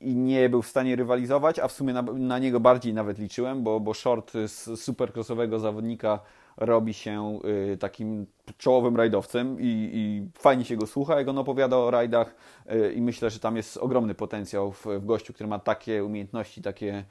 i 0.00 0.16
nie 0.16 0.48
był 0.48 0.62
w 0.62 0.66
stanie 0.66 0.96
rywalizować, 0.96 1.58
a 1.58 1.68
w 1.68 1.72
sumie 1.72 1.92
na, 1.92 2.02
na 2.02 2.38
niego 2.38 2.60
bardziej 2.60 2.94
nawet 2.94 3.18
liczyłem, 3.18 3.62
bo, 3.62 3.80
bo 3.80 3.94
Short 3.94 4.32
z 4.46 4.80
supercrossowego 4.80 5.58
zawodnika 5.58 6.20
robi 6.56 6.94
się 6.94 7.38
takim 7.80 8.26
czołowym 8.58 8.96
rajdowcem 8.96 9.56
i, 9.60 9.90
i, 9.92 10.28
fajnie 10.38 10.64
się 10.64 10.76
go 10.76 10.86
słucha, 10.86 11.18
jak 11.18 11.28
on 11.28 11.38
opowiada 11.38 11.76
o 11.76 11.90
rajdach 11.90 12.34
i 12.94 13.02
myślę, 13.02 13.30
że 13.30 13.38
tam 13.38 13.56
jest 13.56 13.76
ogromny 13.76 14.14
potencjał 14.14 14.72
w, 14.72 14.86
w 14.86 15.06
gościu, 15.06 15.32
który 15.32 15.48
ma 15.48 15.58
takie 15.58 16.04
umiejętności, 16.04 16.62
takie 16.62 17.04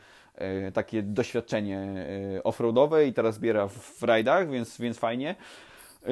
takie 0.74 1.04
doświadczenie 1.04 1.80
e, 2.38 2.44
offroadowe 2.44 3.08
i 3.08 3.14
teraz 3.14 3.36
zbiera 3.36 3.68
w 3.68 4.04
rajdach, 4.04 4.50
więc, 4.50 4.78
więc 4.78 5.00
fajnie. 5.00 5.36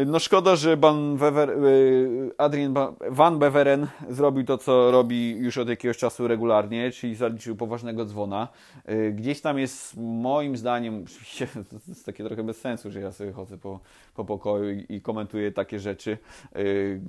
No 0.05 0.19
szkoda, 0.19 0.55
że 0.55 0.77
Van, 0.77 1.17
Wever, 1.17 1.49
y, 1.49 2.31
Adrian 2.37 2.73
Van 3.09 3.39
Beveren 3.39 3.87
zrobił 4.09 4.43
to, 4.43 4.57
co 4.57 4.91
robi 4.91 5.35
już 5.37 5.57
od 5.57 5.69
jakiegoś 5.69 5.97
czasu 5.97 6.27
regularnie, 6.27 6.91
czyli 6.91 7.15
zaliczył 7.15 7.55
poważnego 7.55 8.05
dzwona. 8.05 8.47
Y, 8.89 9.11
gdzieś 9.11 9.41
tam 9.41 9.59
jest 9.59 9.97
moim 9.97 10.57
zdaniem, 10.57 11.03
oczywiście 11.07 11.47
to 11.47 11.75
jest 11.87 12.05
takie 12.05 12.23
trochę 12.23 12.43
bez 12.43 12.57
sensu, 12.57 12.91
że 12.91 12.99
ja 12.99 13.11
sobie 13.11 13.31
chodzę 13.31 13.57
po, 13.57 13.79
po 14.15 14.25
pokoju 14.25 14.69
i, 14.69 14.85
i 14.95 15.01
komentuję 15.01 15.51
takie 15.51 15.79
rzeczy 15.79 16.17
y, 16.55 17.01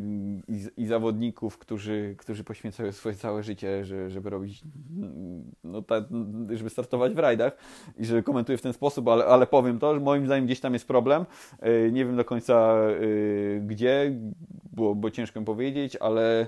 i, 0.48 0.82
i, 0.82 0.86
zawodników, 0.86 1.58
którzy, 1.58 2.14
którzy 2.18 2.44
poświęcają 2.44 2.92
swoje 2.92 3.14
całe 3.14 3.42
życie, 3.42 3.84
że, 3.84 4.10
żeby 4.10 4.30
robić, 4.30 4.62
no 5.64 5.82
ta, 5.82 6.04
żeby 6.50 6.70
startować 6.70 7.14
w 7.14 7.18
rajdach 7.18 7.56
i 7.98 8.04
że 8.04 8.22
komentuję 8.22 8.58
w 8.58 8.62
ten 8.62 8.72
sposób, 8.72 9.08
ale, 9.08 9.24
ale 9.24 9.46
powiem 9.46 9.78
to, 9.78 9.94
że 9.94 10.00
moim 10.00 10.26
zdaniem 10.26 10.44
gdzieś 10.44 10.60
tam 10.60 10.72
jest 10.72 10.88
problem. 10.88 11.26
Nie 11.92 12.04
wiem 12.04 12.16
do 12.16 12.24
końca 12.24 12.71
Y, 13.00 13.62
gdzie, 13.66 14.12
bo, 14.72 14.94
bo 14.94 15.10
ciężko 15.10 15.42
powiedzieć, 15.42 15.96
ale 15.96 16.46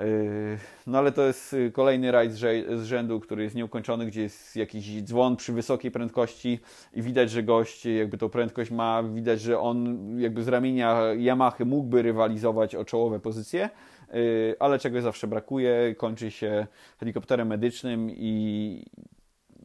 y, 0.00 0.58
no 0.86 0.98
ale 0.98 1.12
to 1.12 1.22
jest 1.22 1.56
kolejny 1.72 2.12
rajd 2.12 2.32
z 2.32 2.82
rzędu, 2.82 3.20
który 3.20 3.42
jest 3.42 3.54
nieukończony, 3.54 4.06
gdzie 4.06 4.22
jest 4.22 4.56
jakiś 4.56 5.02
dzwon 5.02 5.36
przy 5.36 5.52
wysokiej 5.52 5.90
prędkości 5.90 6.60
i 6.94 7.02
widać, 7.02 7.30
że 7.30 7.42
gość 7.42 7.86
jakby 7.86 8.18
tą 8.18 8.28
prędkość 8.28 8.70
ma, 8.70 9.02
widać, 9.02 9.40
że 9.40 9.60
on 9.60 9.98
jakby 10.20 10.42
z 10.42 10.48
ramienia 10.48 11.00
Yamahy 11.14 11.64
mógłby 11.64 12.02
rywalizować 12.02 12.74
o 12.74 12.84
czołowe 12.84 13.20
pozycje, 13.20 13.70
y, 14.14 14.56
ale 14.58 14.78
czegoś 14.78 15.02
zawsze 15.02 15.26
brakuje, 15.26 15.94
kończy 15.96 16.30
się 16.30 16.66
helikopterem 16.98 17.48
medycznym 17.48 18.10
i 18.10 18.84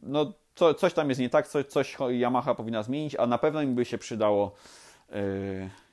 no 0.02 0.32
co, 0.56 0.74
coś 0.74 0.94
tam 0.94 1.08
jest 1.08 1.20
nie 1.20 1.30
tak, 1.30 1.48
coś, 1.48 1.66
coś 1.66 1.96
Yamaha 2.10 2.54
powinna 2.54 2.82
zmienić, 2.82 3.16
a 3.16 3.26
na 3.26 3.38
pewno 3.38 3.62
im 3.62 3.74
by 3.74 3.84
się 3.84 3.98
przydało 3.98 4.54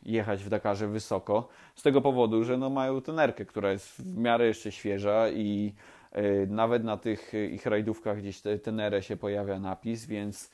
jechać 0.06 0.44
w 0.44 0.50
Dakarze 0.50 0.88
wysoko, 0.88 1.48
z 1.76 1.82
tego 1.82 2.02
powodu, 2.02 2.44
że 2.44 2.58
no 2.58 2.70
mają 2.70 3.02
tenerkę, 3.02 3.46
która 3.46 3.72
jest 3.72 3.88
w 3.88 4.18
miarę 4.18 4.48
jeszcze 4.48 4.72
świeża 4.72 5.30
i 5.30 5.74
y, 6.18 6.48
nawet 6.50 6.84
na 6.84 6.98
tych 6.98 7.32
ich 7.52 7.66
rajdówkach 7.66 8.18
gdzieś 8.18 8.42
te, 8.42 8.60
tenerę 8.60 9.04
się 9.04 9.18
pojawia 9.18 9.60
napis, 9.60 10.06
więc 10.06 10.52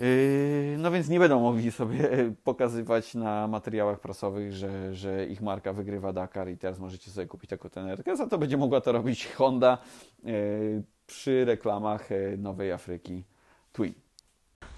y, 0.00 0.76
no 0.78 0.90
więc 0.90 1.08
nie 1.08 1.18
będą 1.18 1.40
mogli 1.40 1.72
sobie 1.72 2.08
pokazywać 2.44 3.14
na 3.14 3.48
materiałach 3.48 4.00
prasowych, 4.00 4.52
że, 4.52 4.94
że 4.94 5.26
ich 5.26 5.42
marka 5.42 5.72
wygrywa 5.72 6.12
Dakar 6.12 6.48
i 6.48 6.56
teraz 6.56 6.78
możecie 6.78 7.10
sobie 7.10 7.26
kupić 7.26 7.50
taką 7.50 7.68
tenerkę. 7.70 8.16
Za 8.16 8.26
to 8.26 8.38
będzie 8.38 8.56
mogła 8.56 8.80
to 8.80 8.92
robić 8.92 9.32
Honda 9.32 9.78
przy 11.06 11.44
reklamach 11.44 12.08
Nowej 12.38 12.72
Afryki 12.72 13.24
Twin. 13.72 14.03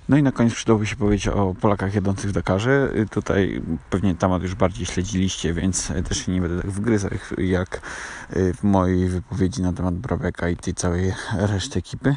No 0.08 0.16
i 0.16 0.22
na 0.22 0.32
koniec 0.32 0.54
przydałoby 0.54 0.86
się 0.86 0.96
powiedzieć 0.96 1.28
o 1.28 1.54
Polakach 1.60 1.94
jadących 1.94 2.30
w 2.30 2.32
Dakarze. 2.32 2.92
Tutaj 3.10 3.62
pewnie 3.90 4.14
temat 4.14 4.42
już 4.42 4.54
bardziej 4.54 4.86
śledziliście, 4.86 5.54
więc 5.54 5.92
też 6.08 6.26
się 6.26 6.32
nie 6.32 6.40
będę 6.40 6.62
tak 6.62 6.70
wgryzał 6.70 7.10
jak 7.38 7.80
w 8.30 8.62
mojej 8.62 9.08
wypowiedzi 9.08 9.62
na 9.62 9.72
temat 9.72 9.94
Brabeka 9.94 10.48
i 10.48 10.56
tej 10.56 10.74
całej 10.74 11.14
reszty 11.38 11.78
ekipy. 11.78 12.16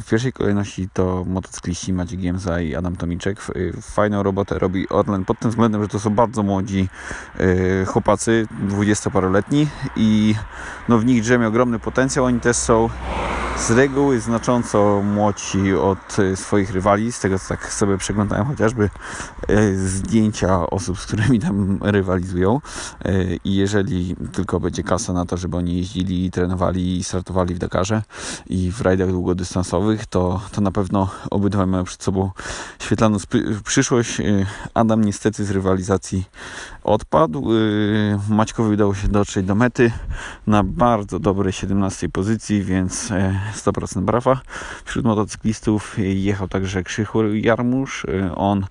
W 0.00 0.10
pierwszej 0.10 0.32
kolejności 0.32 0.88
to 0.92 1.24
motocykliści 1.24 1.92
Maciej 1.92 2.18
Giemza 2.18 2.60
i 2.60 2.74
Adam 2.74 2.96
Tomiczek. 2.96 3.40
Fajną 3.82 4.22
robotę 4.22 4.58
robi 4.58 4.88
Orlen 4.88 5.24
pod 5.24 5.38
tym 5.38 5.50
względem, 5.50 5.82
że 5.82 5.88
to 5.88 6.00
są 6.00 6.10
bardzo 6.10 6.42
młodzi 6.42 6.88
chłopacy, 7.86 8.46
dwudziestoparoletni 8.68 9.68
i 9.96 10.34
no 10.88 10.98
w 10.98 11.04
nich 11.04 11.22
drzemie 11.22 11.48
ogromny 11.48 11.78
potencjał. 11.78 12.24
Oni 12.24 12.40
też 12.40 12.56
są 12.56 12.88
z 13.60 13.70
reguły 13.70 14.20
znacząco 14.20 15.02
młodsi 15.02 15.74
od 15.74 16.16
swoich 16.34 16.70
rywali. 16.70 17.12
Z 17.12 17.20
tego 17.20 17.38
co 17.38 17.48
tak 17.48 17.72
sobie 17.72 17.98
przeglądałem 17.98 18.46
chociażby 18.46 18.90
zdjęcia 19.74 20.70
osób, 20.70 20.98
z 20.98 21.06
którymi 21.06 21.38
tam 21.38 21.78
rywalizują. 21.82 22.60
I 23.44 23.54
jeżeli 23.54 24.16
tylko 24.32 24.60
będzie 24.60 24.82
kasa 24.82 25.12
na 25.12 25.26
to, 25.26 25.36
żeby 25.36 25.56
oni 25.56 25.76
jeździli, 25.76 26.30
trenowali 26.30 26.98
i 26.98 27.04
startowali 27.04 27.54
w 27.54 27.58
Dakarze 27.58 28.02
i 28.46 28.72
w 28.72 28.80
rajdach 28.80 29.10
długodystansowych, 29.10 30.06
to, 30.06 30.40
to 30.52 30.60
na 30.60 30.70
pewno 30.70 31.10
obydwaj 31.30 31.66
mają 31.66 31.84
przed 31.84 32.02
sobą 32.02 32.30
świetlaną 32.78 33.16
przyszłość. 33.64 34.22
Adam 34.74 35.04
niestety 35.04 35.44
z 35.44 35.50
rywalizacji 35.50 36.24
odpadł. 36.84 37.52
Y, 37.54 38.18
Maćkowi 38.28 38.74
udało 38.74 38.94
się 38.94 39.08
dotrzeć 39.08 39.46
do 39.46 39.54
mety 39.54 39.92
na 40.46 40.64
bardzo 40.64 41.18
dobrej 41.18 41.52
17 41.52 42.08
pozycji, 42.08 42.62
więc 42.62 43.12
100% 43.54 43.98
e, 43.98 44.02
brawa. 44.02 44.40
Wśród 44.84 45.04
motocyklistów 45.04 45.96
jechał 45.98 46.48
także 46.48 46.82
Krzychu 46.82 47.34
Jarmusz. 47.34 48.06
On 48.36 48.66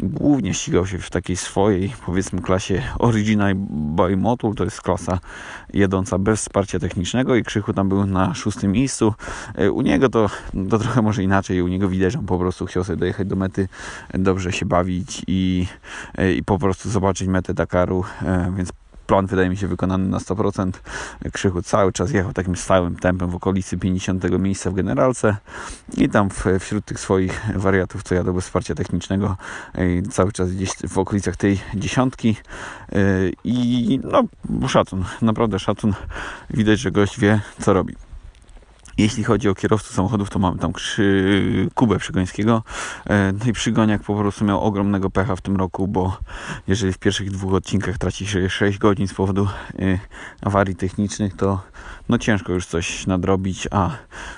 głównie 0.00 0.54
ścigał 0.54 0.86
się 0.86 0.98
w 0.98 1.10
takiej 1.10 1.36
swojej, 1.36 1.92
powiedzmy, 2.06 2.42
klasie 2.42 2.82
Original 2.98 3.54
by 3.96 4.16
Motul, 4.16 4.54
to 4.54 4.64
jest 4.64 4.82
klasa 4.82 5.18
jadąca 5.74 6.18
bez 6.18 6.40
wsparcia 6.40 6.78
technicznego 6.78 7.36
i 7.36 7.42
Krzychu 7.42 7.72
tam 7.72 7.88
był 7.88 8.06
na 8.06 8.34
szóstym 8.34 8.72
miejscu. 8.72 9.14
U 9.72 9.82
niego 9.82 10.08
to, 10.08 10.30
to 10.70 10.78
trochę 10.78 11.02
może 11.02 11.22
inaczej, 11.22 11.62
u 11.62 11.68
niego 11.68 11.88
widać, 11.88 12.12
że 12.12 12.18
on 12.18 12.26
po 12.26 12.38
prostu 12.38 12.66
chciał 12.66 12.84
sobie 12.84 12.96
dojechać 12.96 13.28
do 13.28 13.36
mety, 13.36 13.68
dobrze 14.14 14.52
się 14.52 14.66
bawić 14.66 15.22
i, 15.26 15.66
i 16.38 16.42
po 16.44 16.58
prostu 16.58 16.90
zobaczyć 16.90 17.28
metę 17.28 17.54
Dakaru, 17.54 18.04
e, 18.22 18.52
więc 18.56 18.72
plan 19.06 19.26
wydaje 19.26 19.50
mi 19.50 19.56
się 19.56 19.68
wykonany 19.68 20.08
na 20.08 20.18
100%. 20.18 20.70
Krzychu 21.32 21.62
cały 21.62 21.92
czas 21.92 22.10
jechał 22.10 22.32
takim 22.32 22.56
stałym 22.56 22.96
tempem 22.96 23.30
w 23.30 23.34
okolicy 23.34 23.78
50 23.78 24.24
miejsca 24.38 24.70
w 24.70 24.74
generalce 24.74 25.36
i 25.96 26.08
tam 26.08 26.30
w, 26.30 26.44
wśród 26.60 26.84
tych 26.84 27.00
swoich 27.00 27.40
wariatów, 27.56 28.02
co 28.02 28.14
jadą 28.14 28.32
bez 28.32 28.44
wsparcia 28.44 28.74
technicznego, 28.74 29.36
cały 30.10 30.32
czas 30.32 30.52
gdzieś 30.52 30.70
w 30.88 30.98
okolicach 30.98 31.36
tej 31.36 31.60
dziesiątki 31.74 32.36
i 33.44 34.00
no 34.04 34.68
szacun, 34.68 35.04
naprawdę 35.22 35.58
szacun. 35.58 35.94
Widać, 36.50 36.78
że 36.78 36.90
gość 36.90 37.20
wie, 37.20 37.40
co 37.60 37.72
robi. 37.72 37.94
Jeśli 38.98 39.24
chodzi 39.24 39.48
o 39.48 39.54
kierowców 39.54 39.94
samochodów, 39.94 40.30
to 40.30 40.38
mamy 40.38 40.58
tam 40.58 40.72
Krzy... 40.72 41.68
Kubę 41.74 41.98
Przygońskiego. 41.98 42.62
E, 43.06 43.32
no 43.32 43.46
i 43.46 43.52
Przygoniak 43.52 44.02
po 44.02 44.14
prostu 44.14 44.44
miał 44.44 44.60
ogromnego 44.60 45.10
pecha 45.10 45.36
w 45.36 45.40
tym 45.40 45.56
roku, 45.56 45.88
bo 45.88 46.16
jeżeli 46.66 46.92
w 46.92 46.98
pierwszych 46.98 47.30
dwóch 47.30 47.54
odcinkach 47.54 47.98
traci 47.98 48.26
się 48.26 48.50
6 48.50 48.78
godzin 48.78 49.08
z 49.08 49.14
powodu 49.14 49.48
e, 49.78 49.98
awarii 50.42 50.76
technicznych, 50.76 51.36
to 51.36 51.62
no 52.08 52.18
ciężko 52.18 52.52
już 52.52 52.66
coś 52.66 53.06
nadrobić, 53.06 53.68
a 53.70 53.90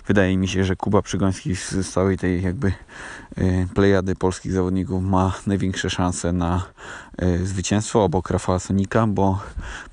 wydaje 0.07 0.37
mi 0.37 0.49
się, 0.49 0.65
że 0.65 0.77
Kuba 0.77 1.03
Przygoński 1.03 1.57
z 1.57 1.91
całej 1.93 2.19
tej 2.19 2.43
jakby 2.43 2.73
e, 3.37 3.67
plejady 3.75 4.15
polskich 4.15 4.53
zawodników 4.53 5.05
ma 5.05 5.33
największe 5.47 5.91
szanse 5.91 6.33
na 6.33 6.63
zwycięstwo 7.45 8.05
obok 8.05 8.31
Rafała 8.31 8.59
Sonika, 8.59 9.07
bo 9.07 9.41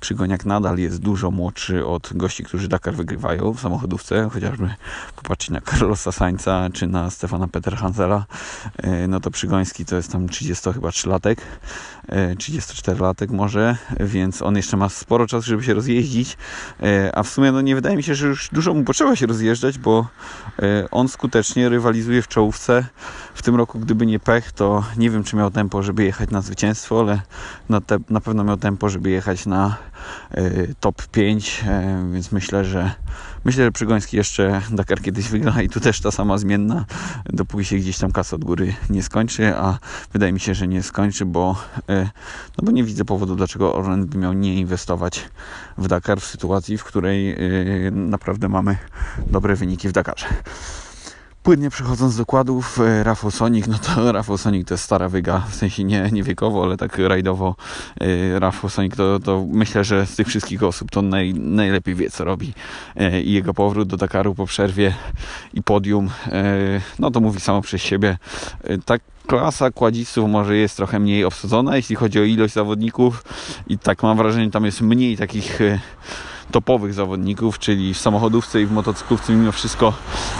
Przygoniak 0.00 0.44
nadal 0.44 0.78
jest 0.78 1.00
dużo 1.00 1.30
młodszy 1.30 1.86
od 1.86 2.10
gości, 2.14 2.44
którzy 2.44 2.68
Dakar 2.68 2.94
wygrywają 2.94 3.52
w 3.52 3.60
samochodówce, 3.60 4.28
chociaż 4.32 4.53
chociażby 4.54 4.74
popatrzeć 5.16 5.50
na 5.50 5.60
Carlosa 5.60 6.12
Sainza 6.12 6.68
czy 6.72 6.86
na 6.86 7.10
Stefana 7.10 7.48
Peterhansela, 7.48 8.26
e, 8.76 9.08
no 9.08 9.20
to 9.20 9.30
Przygoński 9.30 9.84
to 9.84 9.96
jest 9.96 10.12
tam 10.12 10.28
30 10.28 10.72
chyba 10.72 10.90
3 10.90 11.08
latek, 11.08 11.40
34 12.38 13.00
latek 13.00 13.30
może, 13.30 13.76
więc 14.00 14.42
on 14.42 14.56
jeszcze 14.56 14.76
ma 14.76 14.88
sporo 14.88 15.26
czasu, 15.26 15.46
żeby 15.46 15.64
się 15.64 15.74
rozjeździć, 15.74 16.36
e, 16.82 17.10
a 17.14 17.22
w 17.22 17.28
sumie 17.28 17.52
no 17.52 17.60
nie 17.60 17.74
wydaje 17.74 17.96
mi 17.96 18.02
się, 18.02 18.14
że 18.14 18.26
już 18.26 18.48
dużo 18.52 18.74
mu 18.74 18.84
potrzeba 18.84 19.16
się 19.16 19.26
rozjeżdżać, 19.26 19.78
bo 19.78 20.06
e, 20.58 20.90
on 20.90 21.08
skutecznie 21.08 21.68
rywalizuje 21.68 22.22
w 22.22 22.28
czołówce. 22.28 22.86
W 23.34 23.42
tym 23.42 23.56
roku, 23.56 23.78
gdyby 23.78 24.06
nie 24.06 24.18
pech, 24.18 24.52
to 24.52 24.84
nie 24.96 25.10
wiem, 25.10 25.24
czy 25.24 25.36
miał 25.36 25.50
tempo, 25.50 25.82
żeby 25.82 26.04
jechać 26.04 26.30
na 26.30 26.40
zwycięstwo, 26.40 27.00
ale 27.00 27.20
na, 27.68 27.80
te, 27.80 27.98
na 28.10 28.20
pewno 28.20 28.44
miał 28.44 28.56
tempo, 28.56 28.88
żeby 28.88 29.10
jechać 29.10 29.46
na 29.46 29.76
top 30.80 31.06
5, 31.06 31.64
więc 32.12 32.32
myślę, 32.32 32.64
że 32.64 32.94
myślę, 33.44 33.64
że 33.64 33.72
Przygoński 33.72 34.16
jeszcze 34.16 34.62
Dakar 34.70 35.02
kiedyś 35.02 35.28
wygra 35.28 35.62
i 35.62 35.68
tu 35.68 35.80
też 35.80 36.00
ta 36.00 36.10
sama 36.10 36.38
zmienna, 36.38 36.84
dopóki 37.26 37.64
się 37.64 37.76
gdzieś 37.76 37.98
tam 37.98 38.12
kasa 38.12 38.36
od 38.36 38.44
góry 38.44 38.74
nie 38.90 39.02
skończy, 39.02 39.56
a 39.56 39.78
wydaje 40.12 40.32
mi 40.32 40.40
się, 40.40 40.54
że 40.54 40.68
nie 40.68 40.82
skończy, 40.82 41.26
bo, 41.26 41.56
e, 41.88 42.02
no 42.58 42.64
bo 42.64 42.72
nie 42.72 42.84
widzę 42.84 43.04
powodu, 43.04 43.36
dlaczego 43.36 43.74
Orlen 43.74 44.06
by 44.06 44.18
miał 44.18 44.32
nie 44.32 44.54
inwestować 44.54 45.28
w 45.78 45.88
Dakar 45.88 46.20
w 46.20 46.26
sytuacji, 46.26 46.78
w 46.78 46.84
której 46.84 47.30
e, 47.30 47.36
naprawdę 47.90 48.48
mamy 48.48 48.76
dobre 49.26 49.56
wyniki 49.56 49.88
w 49.88 49.92
Dakarze. 49.92 50.26
Płynnie 51.44 51.70
przechodząc 51.70 52.16
do 52.16 52.26
kładów, 52.26 52.80
e, 52.80 53.04
Rafał 53.04 53.30
Sonik, 53.30 53.66
no 53.66 53.78
to 53.78 54.12
Rafał 54.12 54.38
Sonik 54.38 54.68
to 54.68 54.74
jest 54.74 54.84
stara 54.84 55.08
wyga, 55.08 55.38
w 55.48 55.54
sensie 55.54 55.84
nie, 55.84 56.08
nie 56.12 56.22
wiekowo, 56.22 56.64
ale 56.64 56.76
tak 56.76 56.98
rajdowo. 56.98 57.54
E, 58.00 58.38
Rafał 58.40 58.70
Sonik 58.70 58.96
to, 58.96 59.20
to 59.20 59.46
myślę, 59.48 59.84
że 59.84 60.06
z 60.06 60.16
tych 60.16 60.26
wszystkich 60.26 60.62
osób 60.62 60.90
to 60.90 61.02
naj, 61.02 61.34
najlepiej 61.34 61.94
wie, 61.94 62.10
co 62.10 62.24
robi. 62.24 62.52
E, 62.96 63.20
I 63.20 63.32
jego 63.32 63.54
powrót 63.54 63.88
do 63.88 63.96
Dakaru 63.96 64.34
po 64.34 64.46
przerwie 64.46 64.94
i 65.54 65.62
podium, 65.62 66.10
no 66.98 67.10
to 67.10 67.20
mówi 67.20 67.40
samo 67.40 67.62
przez 67.62 67.82
siebie. 67.82 68.18
Tak 68.84 69.00
klasa 69.26 69.70
kładziców 69.70 70.30
może 70.30 70.56
jest 70.56 70.76
trochę 70.76 70.98
mniej 70.98 71.24
obsadzona, 71.24 71.76
jeśli 71.76 71.96
chodzi 71.96 72.20
o 72.20 72.22
ilość 72.22 72.54
zawodników 72.54 73.24
i 73.66 73.78
tak 73.78 74.02
mam 74.02 74.16
wrażenie, 74.16 74.50
tam 74.50 74.64
jest 74.64 74.80
mniej 74.80 75.16
takich 75.16 75.60
topowych 76.50 76.94
zawodników, 76.94 77.58
czyli 77.58 77.94
w 77.94 77.98
samochodówce 77.98 78.62
i 78.62 78.66
w 78.66 78.72
motocyklówce 78.72 79.32
mimo 79.32 79.52
wszystko 79.52 79.92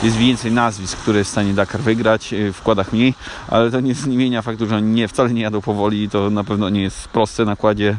jest 0.02 0.16
więcej 0.16 0.52
nazwisk, 0.52 0.98
które 0.98 1.18
jest 1.18 1.30
w 1.30 1.32
stanie 1.32 1.54
Dakar 1.54 1.80
wygrać, 1.80 2.32
y, 2.32 2.52
w 2.52 2.62
kładach 2.62 2.92
mniej, 2.92 3.14
ale 3.48 3.70
to 3.70 3.80
nie 3.80 3.94
zmienia 3.94 4.42
faktu, 4.42 4.66
że 4.66 4.76
oni 4.76 4.88
nie, 4.88 5.08
wcale 5.08 5.32
nie 5.32 5.42
jadą 5.42 5.60
powoli, 5.60 6.10
to 6.10 6.30
na 6.30 6.44
pewno 6.44 6.68
nie 6.68 6.82
jest 6.82 7.08
proste 7.08 7.44
na 7.44 7.56
kładzie 7.56 7.96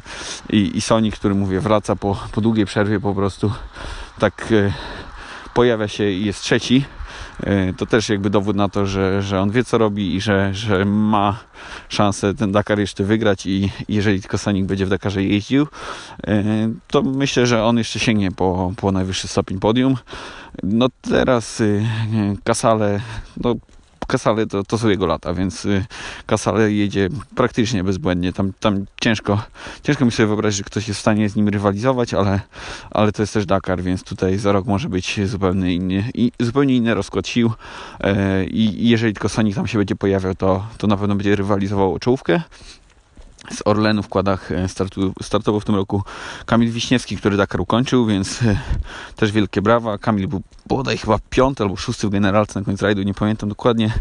i, 0.50 0.78
i 0.78 0.82
Sonic, 0.82 1.15
który 1.15 1.36
mówię 1.36 1.60
wraca 1.60 1.96
po, 1.96 2.18
po 2.32 2.41
długiej 2.41 2.65
przerwie 2.65 3.00
po 3.00 3.15
prostu 3.15 3.52
tak 4.20 4.52
y, 4.52 4.74
pojawia 5.54 5.88
się 5.88 6.10
i 6.10 6.26
jest 6.26 6.41
trzeci. 6.41 6.86
E, 6.86 7.05
to 7.78 7.86
też 7.86 8.10
jakby 8.10 8.30
dowód 8.30 8.56
na 8.56 8.69
to, 8.69 8.86
że, 8.86 9.21
że 9.21 9.41
on 9.41 9.52
wie 9.52 9.63
co 9.63 9.78
robi 9.78 10.15
i 10.15 10.21
że, 10.21 10.54
że 10.54 10.86
ma 10.86 11.39
szansę 11.89 12.34
ten 12.34 12.52
Dakar 12.52 12.80
jeszcze 12.80 13.04
wygrać 13.04 13.45
i 13.45 13.71
jeżeli 13.89 14.21
tylko 14.21 14.38
Sanik 14.38 14.65
będzie 14.65 14.86
w 14.86 14.89
Dakarze 14.89 15.24
jeździł, 15.24 15.67
e, 16.28 16.43
to 16.88 17.02
myślę, 17.02 17.48
że 17.48 17.63
on 17.63 17.78
jeszcze 17.78 18.00
sięgnie 18.00 18.32
po, 18.32 18.74
po 18.78 18.91
najwyższy 18.91 19.28
stopień 19.28 19.60
podium. 19.60 19.95
No 20.63 20.88
teraz 21.02 21.63
Kasale, 22.43 22.95
y, 22.95 23.02
no 23.43 23.56
Kasale 24.06 24.48
to, 24.48 24.63
to 24.63 24.78
są 24.78 24.89
jego 24.89 25.06
lata, 25.06 25.34
więc 25.34 25.65
y, 25.65 25.86
Kasale 26.26 26.72
jedzie 26.72 27.10
praktycznie 27.36 27.84
bezbłędnie. 27.84 28.34
Tam, 28.34 28.52
tam 28.60 28.86
ciężko, 29.02 29.44
ciężko 29.84 30.06
mi 30.06 30.12
sobie 30.12 30.28
wyobrazić, 30.28 30.58
że 30.58 30.63
ktoś 30.63 30.88
jest 30.88 30.98
w 30.98 31.02
stanie 31.02 31.30
z 31.30 31.36
nim 31.36 31.50
rywalizować, 31.50 32.13
ale, 32.13 32.39
ale 32.91 33.12
to 33.12 33.24
jest 33.24 33.34
też 33.34 33.46
Dakar, 33.46 33.82
więc 33.82 34.04
tutaj 34.04 34.38
za 34.38 34.52
rok 34.52 34.65
może 34.65 34.89
być 34.89 35.20
zupełnie 35.26 35.74
inny, 35.74 36.04
i, 36.13 36.32
zupełnie 36.39 36.76
inny 36.76 36.94
rozkład 36.94 37.28
sił. 37.28 37.52
E, 38.00 38.46
I 38.46 38.89
jeżeli 38.89 39.13
tylko 39.13 39.30
Sonic 39.30 39.56
tam 39.56 39.68
się 39.68 39.78
będzie 39.78 39.96
pojawiał, 39.96 40.36
to, 40.36 40.68
to 40.78 40.88
na 40.88 40.98
pewno 40.98 41.15
będzie 41.15 41.36
rywalizował 41.36 41.94
o 41.94 42.00
czołówkę 42.00 42.41
z 43.51 43.62
Orlenu 43.65 44.03
w 44.03 44.10
kładach 44.10 44.51
e, 44.51 44.67
startu, 44.67 45.13
startował 45.21 45.60
w 45.60 45.65
tym 45.65 45.75
roku 45.75 46.03
Kamil 46.45 46.71
Wiśniewski, 46.71 47.17
który 47.17 47.38
Dakar 47.38 47.62
ukończył, 47.62 48.05
więc 48.05 48.43
e, 48.43 48.60
też 49.15 49.31
wielkie 49.31 49.62
brawa. 49.62 49.97
Kamil 49.97 50.27
był 50.27 50.41
bodaj 50.65 50.97
chyba 50.97 51.19
piąty 51.29 51.63
albo 51.63 51.75
szósty 51.75 52.08
w 52.08 52.10
generalce 52.10 52.60
na 52.60 52.65
końcu 52.65 52.86
rajdu, 52.86 53.03
nie 53.03 53.13
pamiętam 53.13 53.49
dokładnie. 53.49 53.93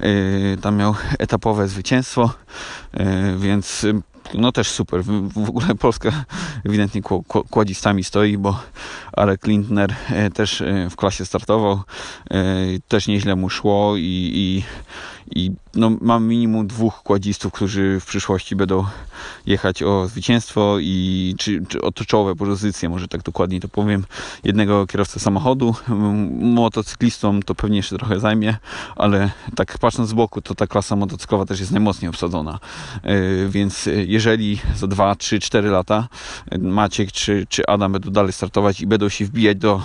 E, 0.00 0.56
tam 0.56 0.76
miał 0.76 0.94
etapowe 1.18 1.68
zwycięstwo, 1.68 2.30
więc 3.38 3.86
no 4.34 4.52
też 4.52 4.68
super. 4.68 5.04
W 5.04 5.48
ogóle 5.48 5.74
Polska 5.74 6.24
ewidentnie 6.64 7.02
kładzistami 7.50 8.04
stoi, 8.04 8.38
bo 8.38 8.60
Arek 9.12 9.46
Lindner 9.46 9.94
też 10.34 10.62
w 10.90 10.96
klasie 10.96 11.26
startował. 11.26 11.82
Też 12.88 13.06
nieźle 13.06 13.36
mu 13.36 13.50
szło 13.50 13.96
i, 13.96 14.30
i 14.34 14.62
i 15.34 15.52
no, 15.74 15.90
mam 16.00 16.26
minimum 16.26 16.66
dwóch 16.66 17.02
kładzistów, 17.02 17.52
którzy 17.52 18.00
w 18.00 18.06
przyszłości 18.06 18.56
będą 18.56 18.84
jechać 19.46 19.82
o 19.82 20.08
zwycięstwo 20.08 20.76
i 20.80 21.34
czy, 21.38 21.66
czy 21.68 21.80
o 21.80 21.92
czołowe 21.92 22.34
pozycje, 22.34 22.88
może 22.88 23.08
tak 23.08 23.22
dokładniej 23.22 23.60
to 23.60 23.68
powiem. 23.68 24.04
Jednego 24.44 24.86
kierowcę 24.86 25.20
samochodu, 25.20 25.74
motocyklistą 26.40 27.40
to 27.42 27.54
pewnie 27.54 27.76
jeszcze 27.76 27.98
trochę 27.98 28.20
zajmie, 28.20 28.56
ale 28.96 29.30
tak 29.56 29.78
patrząc 29.78 30.08
z 30.08 30.12
boku, 30.12 30.42
to 30.42 30.54
ta 30.54 30.66
klasa 30.66 30.96
motocyklowa 30.96 31.46
też 31.46 31.60
jest 31.60 31.72
najmocniej 31.72 32.08
obsadzona. 32.08 32.58
E, 33.02 33.48
więc 33.48 33.88
jeżeli 34.06 34.17
za 34.76 34.86
2, 34.86 35.14
3, 35.14 35.40
4 35.40 35.70
lata 35.70 36.08
Maciek 36.58 37.12
czy, 37.12 37.46
czy 37.48 37.66
Adam 37.66 37.92
będą 37.92 38.10
dalej 38.10 38.32
startować 38.32 38.80
i 38.80 38.86
będą 38.86 39.08
się 39.08 39.24
wbijać 39.24 39.58
do 39.58 39.82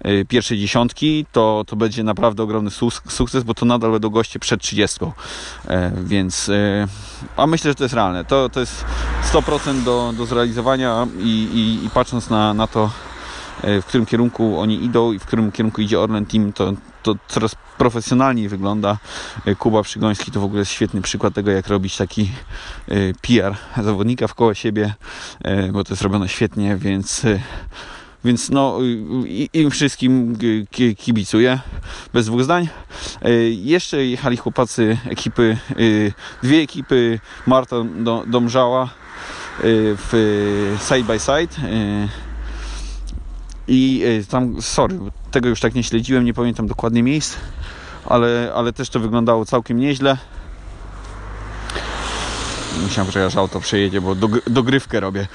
e, 0.00 0.24
pierwszej 0.24 0.58
dziesiątki, 0.58 1.26
to, 1.32 1.64
to 1.66 1.76
będzie 1.76 2.04
naprawdę 2.04 2.42
ogromny 2.42 2.70
sukces, 3.08 3.44
bo 3.44 3.54
to 3.54 3.66
nadal 3.66 3.92
będą 3.92 4.08
goście 4.10 4.38
przed 4.38 4.60
30 4.60 4.80
30. 4.80 4.98
E, 5.68 5.92
więc, 6.04 6.48
e, 6.48 6.86
a 7.36 7.46
myślę, 7.46 7.70
że 7.70 7.74
to 7.74 7.84
jest 7.84 7.94
realne. 7.94 8.24
To, 8.24 8.48
to 8.48 8.60
jest 8.60 8.84
100% 9.32 9.84
do, 9.84 10.12
do 10.16 10.26
zrealizowania 10.26 11.06
i, 11.18 11.28
i, 11.28 11.86
i 11.86 11.90
patrząc 11.90 12.30
na, 12.30 12.54
na 12.54 12.66
to, 12.66 12.90
w 13.62 13.84
którym 13.86 14.06
kierunku 14.06 14.60
oni 14.60 14.84
idą 14.84 15.12
i 15.12 15.18
w 15.18 15.26
którym 15.26 15.52
kierunku 15.52 15.80
idzie 15.80 16.00
Orlen 16.00 16.26
Team, 16.26 16.52
to, 16.52 16.72
to 17.02 17.14
coraz 17.28 17.56
profesjonalniej 17.78 18.48
wygląda. 18.48 18.98
Kuba 19.58 19.82
Przygoński 19.82 20.30
to 20.30 20.40
w 20.40 20.44
ogóle 20.44 20.58
jest 20.58 20.72
świetny 20.72 21.02
przykład 21.02 21.34
tego, 21.34 21.50
jak 21.50 21.68
robić 21.68 21.96
taki 21.96 22.30
PR 23.22 23.56
zawodnika 23.82 24.28
w 24.28 24.34
koło 24.34 24.54
siebie, 24.54 24.94
bo 25.72 25.84
to 25.84 25.92
jest 25.92 26.02
robione 26.02 26.28
świetnie, 26.28 26.76
więc 26.76 27.26
więc 28.24 28.50
no, 28.50 28.78
im 29.52 29.70
wszystkim 29.70 30.38
kibicuję, 30.98 31.58
bez 32.12 32.26
dwóch 32.26 32.44
zdań. 32.44 32.68
E, 33.22 33.32
jeszcze 33.50 34.06
jechali 34.06 34.36
chłopacy 34.36 34.98
ekipy, 35.10 35.58
e, 35.70 35.74
dwie 36.42 36.58
ekipy 36.58 37.20
Marta 37.46 37.76
Domżała 38.26 38.82
e, 38.82 38.88
w 39.96 40.76
side 40.88 41.04
by 41.04 41.18
side. 41.18 41.68
I 43.68 44.04
tam, 44.28 44.62
sorry, 44.62 44.98
tego 45.30 45.48
już 45.48 45.60
tak 45.60 45.74
nie 45.74 45.82
śledziłem, 45.82 46.24
nie 46.24 46.34
pamiętam 46.34 46.66
dokładnie 46.66 47.02
miejsc, 47.02 47.36
ale, 48.06 48.52
ale 48.54 48.72
też 48.72 48.90
to 48.90 49.00
wyglądało 49.00 49.44
całkiem 49.44 49.78
nieźle. 49.78 50.16
Musiałem, 52.82 53.10
że 53.10 53.26
aż 53.26 53.36
auto 53.36 53.60
przejedzie, 53.60 54.00
bo 54.00 54.14
dogrywkę 54.46 55.00
robię. 55.00 55.26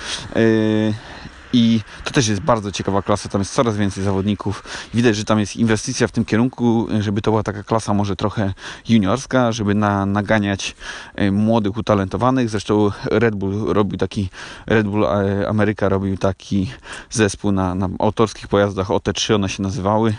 I 1.56 1.82
to 2.04 2.12
też 2.12 2.28
jest 2.28 2.42
bardzo 2.42 2.72
ciekawa 2.72 3.02
klasa, 3.02 3.30
tam 3.30 3.42
jest 3.42 3.54
coraz 3.54 3.78
więcej 3.78 4.04
zawodników. 4.04 4.64
Widać, 4.94 5.16
że 5.16 5.24
tam 5.24 5.40
jest 5.40 5.56
inwestycja 5.56 6.08
w 6.08 6.12
tym 6.12 6.26
kierunku, 6.26 6.88
żeby 7.00 7.22
to 7.22 7.32
była 7.32 7.44
taka 7.44 7.64
klasa 7.64 7.94
może 7.94 8.16
trochę 8.16 8.54
juniorska, 8.90 9.52
żeby 9.52 9.76
na, 9.76 10.06
naganiać 10.06 10.76
e, 11.16 11.32
młodych, 11.32 11.78
utalentowanych. 11.78 12.50
Zresztą 12.50 12.92
Red 13.12 13.36
Bull 13.36 13.74
robił 13.74 13.98
taki, 13.98 14.30
Red 14.68 14.88
Bull 14.88 15.06
e, 15.06 15.50
Ameryka 15.50 15.90
robił 15.90 16.18
taki 16.18 16.72
zespół 17.10 17.52
na, 17.52 17.76
na 17.76 17.90
autorskich 18.00 18.48
pojazdach, 18.48 18.88
OT3 18.88 19.36
one 19.36 19.50
się 19.50 19.64
nazywały 19.64 20.16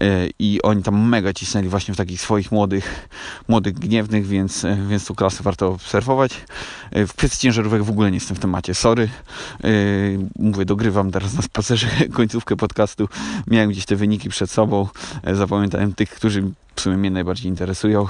e, 0.00 0.06
i 0.38 0.62
oni 0.62 0.82
tam 0.82 1.08
mega 1.08 1.32
cisnęli 1.32 1.68
właśnie 1.68 1.94
w 1.94 1.96
takich 1.96 2.20
swoich 2.20 2.52
młodych, 2.52 3.08
młodych 3.48 3.74
gniewnych, 3.74 4.26
więc, 4.26 4.66
więc 4.88 5.06
tą 5.06 5.14
klasę 5.14 5.42
warto 5.42 5.68
obserwować. 5.68 6.44
W 6.92 7.12
kwestii 7.12 7.38
ciężarówek 7.38 7.82
w 7.82 7.90
ogóle 7.90 8.10
nie 8.10 8.16
jestem 8.16 8.36
w 8.36 8.40
temacie, 8.40 8.74
sorry. 8.74 9.08
Mówię 10.38 10.64
do 10.64 10.77
dogrywam 10.78 11.10
teraz 11.10 11.34
na 11.34 11.42
spacerze 11.42 11.86
końcówkę 12.18 12.56
podcastu. 12.56 13.08
Miałem 13.46 13.70
gdzieś 13.70 13.84
te 13.84 13.96
wyniki 13.96 14.28
przed 14.28 14.50
sobą. 14.50 14.88
E, 15.22 15.34
zapamiętałem 15.34 15.94
tych, 15.94 16.10
którzy 16.10 16.42
w 16.76 16.80
sumie 16.80 16.96
mnie 16.96 17.10
najbardziej 17.10 17.46
interesują, 17.46 18.06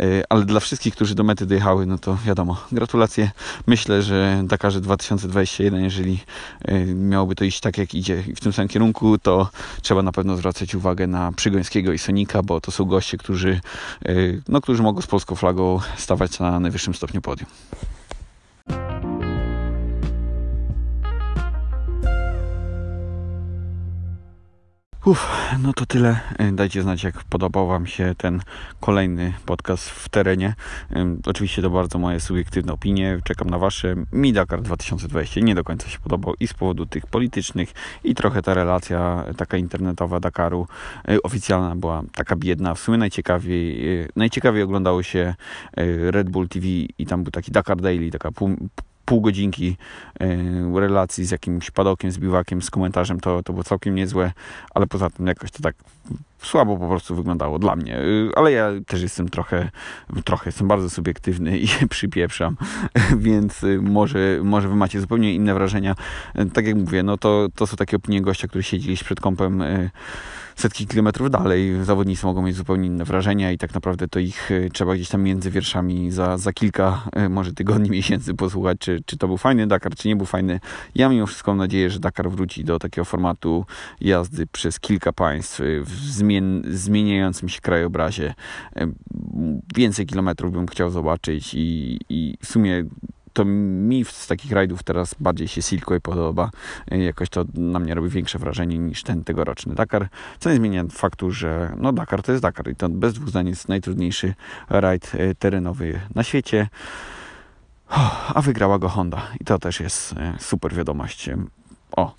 e, 0.00 0.04
ale 0.28 0.44
dla 0.44 0.60
wszystkich, 0.60 0.94
którzy 0.94 1.14
do 1.14 1.24
mety 1.24 1.46
dojechały, 1.46 1.86
no 1.86 1.98
to 1.98 2.18
wiadomo, 2.24 2.56
gratulacje. 2.72 3.30
Myślę, 3.66 4.02
że 4.02 4.42
Dakarze 4.44 4.80
2021, 4.80 5.84
jeżeli 5.84 6.20
e, 6.62 6.86
miałoby 6.86 7.34
to 7.34 7.44
iść 7.44 7.60
tak, 7.60 7.78
jak 7.78 7.94
idzie 7.94 8.22
w 8.36 8.40
tym 8.40 8.52
samym 8.52 8.68
kierunku, 8.68 9.18
to 9.18 9.50
trzeba 9.82 10.02
na 10.02 10.12
pewno 10.12 10.36
zwracać 10.36 10.74
uwagę 10.74 11.06
na 11.06 11.32
Przygońskiego 11.32 11.92
i 11.92 11.98
Sonika, 11.98 12.42
bo 12.42 12.60
to 12.60 12.70
są 12.70 12.84
goście, 12.84 13.18
którzy, 13.18 13.60
no, 14.48 14.60
którzy 14.60 14.82
mogą 14.82 15.00
z 15.00 15.06
polską 15.06 15.34
flagą 15.34 15.80
stawać 15.96 16.38
na 16.38 16.60
najwyższym 16.60 16.94
stopniu 16.94 17.20
podium. 17.20 17.48
No 25.62 25.72
to 25.72 25.86
tyle. 25.86 26.20
E, 26.38 26.52
dajcie 26.52 26.82
znać, 26.82 27.02
jak 27.04 27.24
podobał 27.24 27.66
Wam 27.66 27.86
się 27.86 28.14
ten 28.18 28.40
kolejny 28.80 29.32
podcast 29.46 29.90
w 29.90 30.08
terenie. 30.08 30.54
Oczywiście 31.26 31.62
to 31.62 31.70
bardzo 31.70 31.98
moje 31.98 32.20
subiektywne 32.20 32.72
opinie. 32.72 33.20
Czekam 33.24 33.50
na 33.50 33.58
Wasze. 33.58 33.94
Mi 34.12 34.32
Dakar 34.32 34.62
2020 34.62 35.40
nie 35.40 35.54
do 35.54 35.64
końca 35.64 35.88
się 35.88 35.98
podobał 35.98 36.34
i 36.40 36.46
z 36.46 36.54
powodu 36.54 36.86
tych 36.86 37.06
politycznych 37.06 37.72
i 38.04 38.14
trochę 38.14 38.42
ta 38.42 38.54
relacja 38.54 39.24
taka 39.36 39.56
internetowa 39.56 40.20
Dakaru 40.20 40.66
e, 41.08 41.22
oficjalna 41.22 41.76
była 41.76 42.02
taka 42.14 42.36
biedna. 42.36 42.74
W 42.74 42.80
sumie 42.80 42.98
najciekawiej, 42.98 44.00
e, 44.02 44.08
najciekawiej 44.16 44.62
oglądało 44.62 45.02
się 45.02 45.34
Red 46.10 46.30
Bull 46.30 46.48
TV 46.48 46.66
i 46.98 47.06
tam 47.06 47.22
był 47.22 47.30
taki 47.30 47.52
Dakar 47.52 47.76
Daily, 47.76 48.10
taka 48.10 48.32
pół, 48.32 48.56
pół 49.08 49.20
godzinki 49.20 49.76
e, 50.20 50.80
relacji 50.80 51.24
z 51.24 51.30
jakimś 51.30 51.70
padokiem, 51.70 52.10
z 52.10 52.18
biwakiem, 52.18 52.62
z 52.62 52.70
komentarzem, 52.70 53.20
to, 53.20 53.42
to 53.42 53.52
było 53.52 53.64
całkiem 53.64 53.94
niezłe, 53.94 54.32
ale 54.74 54.86
poza 54.86 55.10
tym 55.10 55.26
jakoś 55.26 55.50
to 55.50 55.62
tak 55.62 55.74
słabo 56.42 56.76
po 56.76 56.88
prostu 56.88 57.16
wyglądało 57.16 57.58
dla 57.58 57.76
mnie. 57.76 57.96
E, 57.96 58.02
ale 58.36 58.52
ja 58.52 58.70
też 58.86 59.02
jestem 59.02 59.28
trochę, 59.28 59.70
trochę 60.24 60.48
jestem 60.48 60.68
bardzo 60.68 60.90
subiektywny 60.90 61.58
i 61.58 61.68
przypieprzam, 61.90 62.56
więc 63.28 63.64
e, 63.64 63.78
może, 63.82 64.40
może 64.42 64.68
wy 64.68 64.74
macie 64.74 65.00
zupełnie 65.00 65.34
inne 65.34 65.54
wrażenia. 65.54 65.94
Tak 66.52 66.66
jak 66.66 66.76
mówię, 66.76 67.02
no 67.02 67.18
to, 67.18 67.48
to 67.54 67.66
są 67.66 67.76
takie 67.76 67.96
opinie 67.96 68.22
gościa, 68.22 68.48
który 68.48 68.62
siedzi 68.62 68.96
przed 69.04 69.20
kąpem 69.20 69.62
setki 70.58 70.86
kilometrów 70.86 71.30
dalej. 71.30 71.84
Zawodnicy 71.84 72.26
mogą 72.26 72.42
mieć 72.42 72.56
zupełnie 72.56 72.86
inne 72.86 73.04
wrażenia 73.04 73.52
i 73.52 73.58
tak 73.58 73.74
naprawdę 73.74 74.08
to 74.08 74.18
ich 74.18 74.50
e, 74.50 74.70
trzeba 74.70 74.94
gdzieś 74.94 75.08
tam 75.08 75.22
między 75.22 75.50
wierszami 75.50 76.10
za, 76.10 76.38
za 76.38 76.52
kilka 76.52 77.02
e, 77.12 77.28
może 77.28 77.52
tygodni, 77.52 77.90
miesięcy 77.98 78.34
posłuchać, 78.34 78.78
czy, 78.78 79.02
czy 79.06 79.16
to 79.16 79.26
był 79.26 79.36
fajny 79.36 79.66
Dakar, 79.66 79.94
czy 79.94 80.08
nie 80.08 80.16
był 80.16 80.26
fajny. 80.26 80.60
Ja 80.94 81.08
mimo 81.08 81.26
wszystko 81.26 81.50
mam 81.50 81.58
nadzieję, 81.58 81.90
że 81.90 82.00
Dakar 82.00 82.30
wróci 82.30 82.64
do 82.64 82.78
takiego 82.78 83.04
formatu 83.04 83.64
jazdy 84.00 84.46
przez 84.46 84.80
kilka 84.80 85.12
państw 85.12 85.60
e, 85.60 85.64
w 85.80 85.90
zmien, 85.90 86.62
zmieniającym 86.70 87.48
się 87.48 87.60
krajobrazie. 87.60 88.34
Więcej 89.74 90.06
kilometrów 90.06 90.52
bym 90.52 90.66
chciał 90.66 90.90
zobaczyć 90.90 91.54
i, 91.54 91.98
i 92.08 92.38
w 92.42 92.46
sumie 92.46 92.84
to 93.38 93.44
mi 93.44 94.04
z 94.04 94.26
takich 94.26 94.52
rajdów 94.52 94.82
teraz 94.82 95.14
bardziej 95.20 95.48
się 95.48 95.62
Silkway 95.62 96.00
podoba. 96.00 96.50
Jakoś 96.90 97.28
to 97.28 97.44
na 97.54 97.78
mnie 97.78 97.94
robi 97.94 98.08
większe 98.08 98.38
wrażenie 98.38 98.78
niż 98.78 99.02
ten 99.02 99.24
tegoroczny 99.24 99.74
Dakar. 99.74 100.08
Co 100.38 100.50
nie 100.50 100.56
zmienia 100.56 100.84
faktu, 100.90 101.30
że 101.30 101.74
no 101.76 101.92
Dakar 101.92 102.22
to 102.22 102.32
jest 102.32 102.42
Dakar 102.42 102.70
i 102.70 102.76
to 102.76 102.88
bez 102.88 103.14
dwóch 103.14 103.28
zdań 103.28 103.48
jest 103.48 103.68
najtrudniejszy 103.68 104.34
rajd 104.68 105.12
e, 105.14 105.34
terenowy 105.34 106.00
na 106.14 106.22
świecie. 106.22 106.68
A 108.34 108.42
wygrała 108.42 108.78
go 108.78 108.88
Honda 108.88 109.22
i 109.40 109.44
to 109.44 109.58
też 109.58 109.80
jest 109.80 110.12
e, 110.12 110.34
super 110.40 110.74
wiadomość. 110.74 111.30
O, 111.96 112.14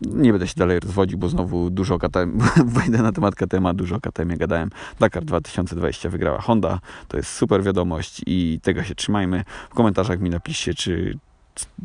nie 0.00 0.32
będę 0.32 0.46
się 0.46 0.54
dalej 0.56 0.80
rozwodził, 0.80 1.18
bo 1.18 1.28
znowu 1.28 1.70
dużo 1.70 1.98
KTM, 1.98 2.38
wejdę 2.78 3.02
na 3.02 3.12
temat 3.12 3.34
KTM, 3.34 3.76
dużo 3.76 3.96
o 3.96 4.00
KTM 4.00 4.36
gadałem. 4.36 4.70
Dakar 5.00 5.24
2020 5.24 6.08
wygrała 6.08 6.40
Honda, 6.40 6.80
to 7.08 7.16
jest 7.16 7.32
super 7.32 7.62
wiadomość 7.62 8.22
i 8.26 8.60
tego 8.62 8.82
się 8.82 8.94
trzymajmy. 8.94 9.44
W 9.70 9.74
komentarzach 9.74 10.20
mi 10.20 10.30
napiszcie, 10.30 10.74
czy, 10.74 11.18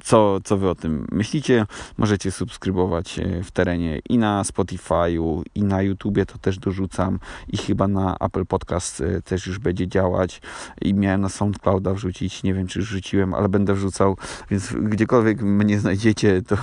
co, 0.04 0.39
co 0.43 0.58
wy 0.58 0.69
o 0.69 0.75
tym 0.75 1.08
myślicie. 1.12 1.65
Możecie 1.97 2.32
subskrybować 2.32 3.19
e, 3.19 3.43
w 3.43 3.51
terenie 3.51 3.99
i 4.10 4.17
na 4.17 4.43
Spotify'u, 4.43 5.43
i 5.56 5.63
na 5.63 5.82
YouTubie, 5.82 6.25
to 6.25 6.38
też 6.38 6.60
dorzucam, 6.60 7.19
i 7.47 7.58
chyba 7.58 7.88
na 7.88 8.15
Apple 8.19 8.45
Podcast 8.45 9.01
e, 9.01 9.21
też 9.21 9.47
już 9.47 9.60
będzie 9.60 9.88
działać. 9.88 10.41
I 10.82 10.93
miałem 10.93 11.21
na 11.21 11.30
SoundClouda 11.30 11.93
wrzucić, 11.93 12.43
nie 12.43 12.54
wiem 12.54 12.67
czy 12.67 12.80
już 12.80 12.89
wrzuciłem, 12.89 13.34
ale 13.34 13.49
będę 13.49 13.73
wrzucał, 13.73 14.17
więc 14.51 14.73
gdziekolwiek 14.73 15.41
mnie 15.41 15.80
znajdziecie, 15.80 16.41
to, 16.41 16.58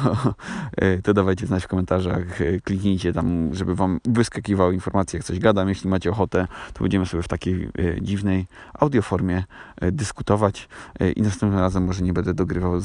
e, 0.76 1.02
to 1.02 1.14
dawajcie 1.14 1.46
znać 1.46 1.64
w 1.64 1.68
komentarzach, 1.68 2.38
kliknijcie 2.64 3.12
tam, 3.12 3.54
żeby 3.54 3.74
wam 3.74 4.00
wyskakiwały 4.04 4.74
informacje, 4.74 5.16
jak 5.16 5.26
coś 5.26 5.38
gadam. 5.38 5.68
Jeśli 5.68 5.90
macie 5.90 6.10
ochotę, 6.10 6.46
to 6.72 6.84
będziemy 6.84 7.06
sobie 7.06 7.22
w 7.22 7.28
takiej 7.28 7.68
dziwnej 8.00 8.46
audioformie 8.74 9.44
dyskutować 9.92 10.68
i 11.16 11.22
następnym 11.22 11.60
razem 11.60 11.84
może 11.84 12.04
nie 12.04 12.12
będę 12.12 12.34
dogrywał 12.34 12.80
z 12.80 12.84